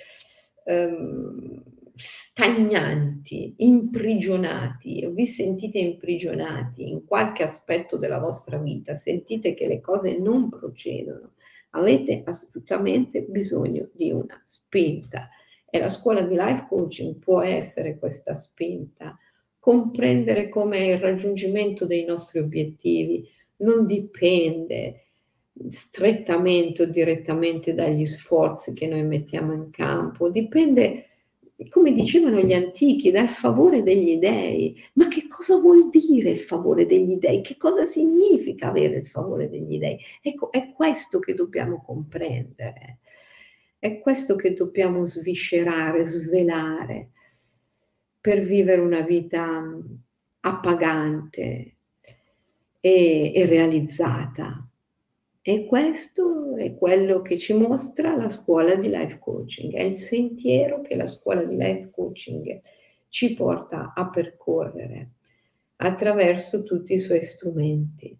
um, 0.65 1.61
stagnanti, 1.95 3.53
imprigionati, 3.57 5.07
vi 5.11 5.25
sentite 5.25 5.77
imprigionati 5.77 6.89
in 6.89 7.05
qualche 7.05 7.43
aspetto 7.43 7.97
della 7.97 8.19
vostra 8.19 8.57
vita, 8.57 8.95
sentite 8.95 9.53
che 9.53 9.67
le 9.67 9.79
cose 9.79 10.17
non 10.17 10.49
procedono, 10.49 11.33
avete 11.71 12.23
assolutamente 12.25 13.21
bisogno 13.21 13.89
di 13.93 14.11
una 14.11 14.41
spinta. 14.45 15.29
E 15.69 15.79
la 15.79 15.89
scuola 15.89 16.21
di 16.21 16.35
life 16.35 16.65
coaching 16.69 17.17
può 17.17 17.41
essere 17.41 17.97
questa 17.97 18.35
spinta, 18.35 19.17
comprendere 19.59 20.49
come 20.49 20.87
il 20.87 20.99
raggiungimento 20.99 21.85
dei 21.85 22.05
nostri 22.05 22.39
obiettivi 22.39 23.27
non 23.57 23.85
dipende 23.85 25.05
strettamente 25.69 26.83
o 26.83 26.85
direttamente 26.85 27.73
dagli 27.73 28.05
sforzi 28.05 28.73
che 28.73 28.87
noi 28.87 29.03
mettiamo 29.03 29.53
in 29.53 29.69
campo, 29.69 30.29
dipende 30.29 31.05
come 31.69 31.91
dicevano 31.91 32.39
gli 32.41 32.53
antichi, 32.53 33.11
dal 33.11 33.29
favore 33.29 33.83
degli 33.83 34.17
dèi. 34.17 34.81
Ma 34.93 35.07
che 35.07 35.27
cosa 35.27 35.57
vuol 35.57 35.89
dire 35.89 36.31
il 36.31 36.39
favore 36.39 36.85
degli 36.85 37.15
dèi? 37.15 37.41
Che 37.41 37.57
cosa 37.57 37.85
significa 37.85 38.69
avere 38.69 38.97
il 38.97 39.05
favore 39.05 39.49
degli 39.49 39.77
dèi? 39.77 39.97
Ecco, 40.21 40.51
è 40.51 40.71
questo 40.73 41.19
che 41.19 41.33
dobbiamo 41.33 41.81
comprendere, 41.81 42.99
è 43.77 43.99
questo 43.99 44.35
che 44.35 44.53
dobbiamo 44.53 45.05
sviscerare, 45.05 46.07
svelare 46.07 47.11
per 48.19 48.41
vivere 48.41 48.81
una 48.81 49.01
vita 49.01 49.61
appagante 50.39 51.75
e, 52.79 53.31
e 53.33 53.45
realizzata. 53.45 54.67
E 55.45 55.65
questo 55.65 56.55
è 56.55 56.73
quello 56.73 57.21
che 57.21 57.37
ci 57.37 57.53
mostra 57.53 58.15
la 58.15 58.29
scuola 58.29 58.75
di 58.75 58.87
life 58.87 59.19
coaching, 59.19 59.73
è 59.73 59.81
il 59.81 59.97
sentiero 59.97 60.79
che 60.79 60.95
la 60.95 61.05
scuola 61.05 61.43
di 61.43 61.57
life 61.57 61.89
coaching 61.91 62.61
ci 63.09 63.33
porta 63.33 63.91
a 63.93 64.09
percorrere 64.09 65.09
attraverso 65.75 66.63
tutti 66.63 66.93
i 66.93 66.99
suoi 66.99 67.23
strumenti. 67.23 68.17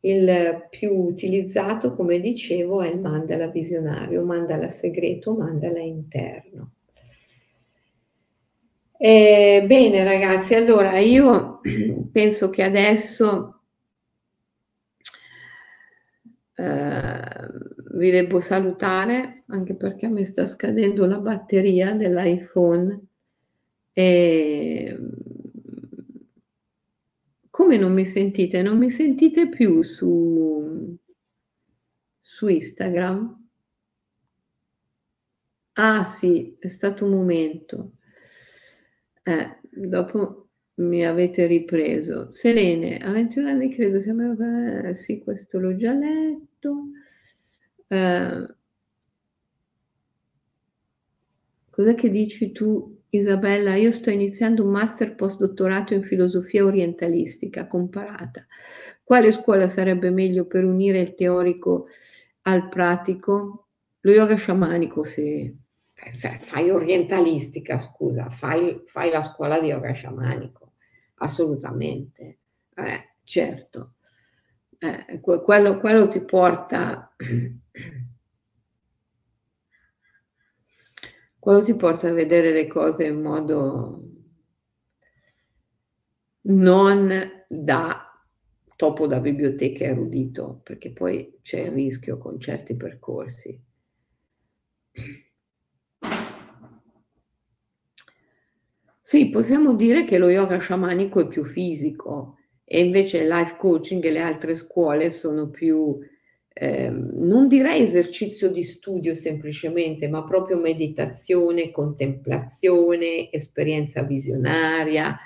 Il 0.00 0.66
più 0.70 0.92
utilizzato, 0.92 1.94
come 1.94 2.18
dicevo, 2.18 2.82
è 2.82 2.88
il 2.88 2.98
mandala 2.98 3.46
visionario, 3.46 4.24
mandala 4.24 4.68
segreto, 4.70 5.36
mandala 5.36 5.78
interno. 5.78 6.72
E, 8.98 9.62
bene 9.64 10.02
ragazzi, 10.02 10.54
allora 10.54 10.98
io 10.98 11.60
penso 12.10 12.50
che 12.50 12.64
adesso 12.64 13.55
eh, 16.56 17.20
vi 17.94 18.10
devo 18.10 18.40
salutare 18.40 19.44
anche 19.48 19.74
perché 19.74 20.08
mi 20.08 20.24
sta 20.24 20.46
scadendo 20.46 21.06
la 21.06 21.18
batteria 21.18 21.92
dell'iPhone 21.94 23.00
e 23.92 24.98
come 27.50 27.76
non 27.78 27.92
mi 27.92 28.04
sentite? 28.04 28.62
Non 28.62 28.78
mi 28.78 28.90
sentite 28.90 29.48
più 29.48 29.82
su, 29.82 30.96
su 32.32 32.48
Instagram? 32.48 33.18
Ah 35.76 36.10
sì, 36.10 36.56
è 36.58 36.66
stato 36.66 37.04
un 37.04 37.12
momento. 37.12 37.92
Eh, 39.24 39.58
dopo 39.70 40.45
mi 40.76 41.04
avete 41.06 41.46
ripreso. 41.46 42.30
Selene, 42.30 42.98
a 42.98 43.10
21 43.12 43.48
anni 43.48 43.74
credo 43.74 44.00
sia... 44.00 44.14
Sì, 44.94 45.22
questo 45.22 45.58
l'ho 45.58 45.76
già 45.76 45.92
letto. 45.92 46.88
Eh, 47.88 48.46
cos'è 51.70 51.94
che 51.94 52.10
dici 52.10 52.52
tu, 52.52 52.98
Isabella? 53.10 53.74
Io 53.76 53.90
sto 53.90 54.10
iniziando 54.10 54.64
un 54.64 54.70
master 54.70 55.14
postdottorato 55.14 55.94
in 55.94 56.02
filosofia 56.02 56.64
orientalistica 56.64 57.66
comparata. 57.66 58.46
Quale 59.02 59.32
scuola 59.32 59.68
sarebbe 59.68 60.10
meglio 60.10 60.46
per 60.46 60.64
unire 60.64 61.00
il 61.00 61.14
teorico 61.14 61.86
al 62.42 62.68
pratico? 62.68 63.68
Lo 64.00 64.12
yoga 64.12 64.36
sciamanico, 64.36 65.04
sì. 65.04 65.64
Fai 66.40 66.70
orientalistica, 66.70 67.78
scusa, 67.78 68.28
fai, 68.30 68.82
fai 68.84 69.10
la 69.10 69.22
scuola 69.22 69.58
di 69.58 69.68
yoga 69.68 69.92
sciamanico 69.92 70.65
assolutamente, 71.16 72.38
eh, 72.74 73.14
certo. 73.24 73.94
Eh, 74.78 75.20
quello, 75.20 75.78
quello 75.78 76.08
ti 76.08 76.20
porta, 76.20 77.14
quello 81.38 81.62
ti 81.62 81.74
porta 81.74 82.08
a 82.08 82.12
vedere 82.12 82.52
le 82.52 82.66
cose 82.66 83.06
in 83.06 83.22
modo 83.22 84.02
non 86.48 87.44
da 87.48 88.06
topo 88.76 89.06
da 89.06 89.20
biblioteca 89.20 89.84
erudito, 89.84 90.60
perché 90.62 90.92
poi 90.92 91.38
c'è 91.42 91.60
il 91.60 91.72
rischio 91.72 92.18
con 92.18 92.38
certi 92.38 92.76
percorsi. 92.76 93.58
Sì, 99.08 99.30
possiamo 99.30 99.74
dire 99.76 100.04
che 100.04 100.18
lo 100.18 100.28
yoga 100.28 100.58
sciamanico 100.58 101.20
è 101.20 101.28
più 101.28 101.44
fisico 101.44 102.38
e 102.64 102.84
invece 102.84 103.18
il 103.18 103.28
life 103.28 103.54
coaching 103.56 104.04
e 104.04 104.10
le 104.10 104.18
altre 104.18 104.56
scuole 104.56 105.12
sono 105.12 105.48
più, 105.48 105.96
eh, 106.52 106.90
non 106.90 107.46
direi 107.46 107.82
esercizio 107.82 108.50
di 108.50 108.64
studio 108.64 109.14
semplicemente, 109.14 110.08
ma 110.08 110.24
proprio 110.24 110.58
meditazione, 110.58 111.70
contemplazione, 111.70 113.30
esperienza 113.30 114.02
visionaria. 114.02 115.16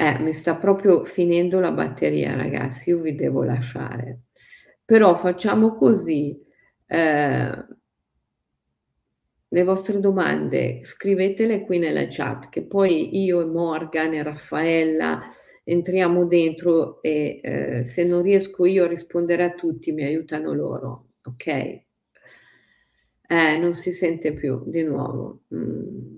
Eh, 0.00 0.18
mi 0.20 0.32
sta 0.32 0.54
proprio 0.56 1.04
finendo 1.04 1.58
la 1.58 1.72
batteria, 1.72 2.36
ragazzi, 2.36 2.90
io 2.90 3.00
vi 3.00 3.14
devo 3.16 3.42
lasciare. 3.42 4.20
Però 4.84 5.16
facciamo 5.16 5.74
così. 5.74 6.40
Eh, 6.86 7.66
le 9.50 9.64
vostre 9.64 9.98
domande 10.00 10.80
scrivetele 10.84 11.64
qui 11.64 11.78
nella 11.78 12.06
chat 12.08 12.48
che 12.50 12.62
poi 12.62 13.22
io 13.22 13.40
e 13.40 13.46
Morgan 13.46 14.12
e 14.14 14.22
Raffaella 14.22 15.22
entriamo 15.64 16.26
dentro 16.26 17.02
e 17.02 17.40
eh, 17.42 17.84
se 17.84 18.04
non 18.04 18.22
riesco 18.22 18.64
io 18.64 18.84
a 18.84 18.88
rispondere 18.88 19.44
a 19.44 19.52
tutti 19.52 19.92
mi 19.92 20.02
aiutano 20.04 20.52
loro, 20.52 21.08
ok? 21.24 21.46
Eh, 23.30 23.58
non 23.58 23.74
si 23.74 23.92
sente 23.92 24.32
più 24.32 24.62
di 24.66 24.82
nuovo. 24.82 25.42
Mm. 25.54 26.16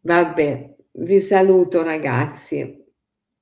Vabbè, 0.00 0.76
vi 0.92 1.20
saluto 1.20 1.82
ragazzi. 1.82 2.82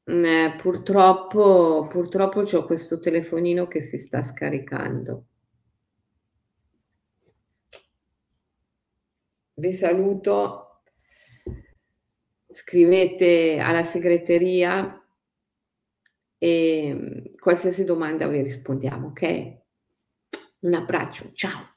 Eh, 0.04 0.54
purtroppo, 0.56 1.86
purtroppo 1.88 2.40
ho 2.40 2.64
questo 2.64 2.98
telefonino 2.98 3.68
che 3.68 3.80
si 3.80 3.98
sta 3.98 4.22
scaricando. 4.22 5.26
Vi 9.62 9.72
saluto, 9.72 10.80
scrivete 12.52 13.58
alla 13.60 13.84
segreteria 13.84 15.00
e 16.36 17.32
qualsiasi 17.38 17.84
domanda 17.84 18.26
vi 18.26 18.42
rispondiamo, 18.42 19.06
ok? 19.06 19.60
Un 20.62 20.74
abbraccio, 20.74 21.32
ciao! 21.34 21.71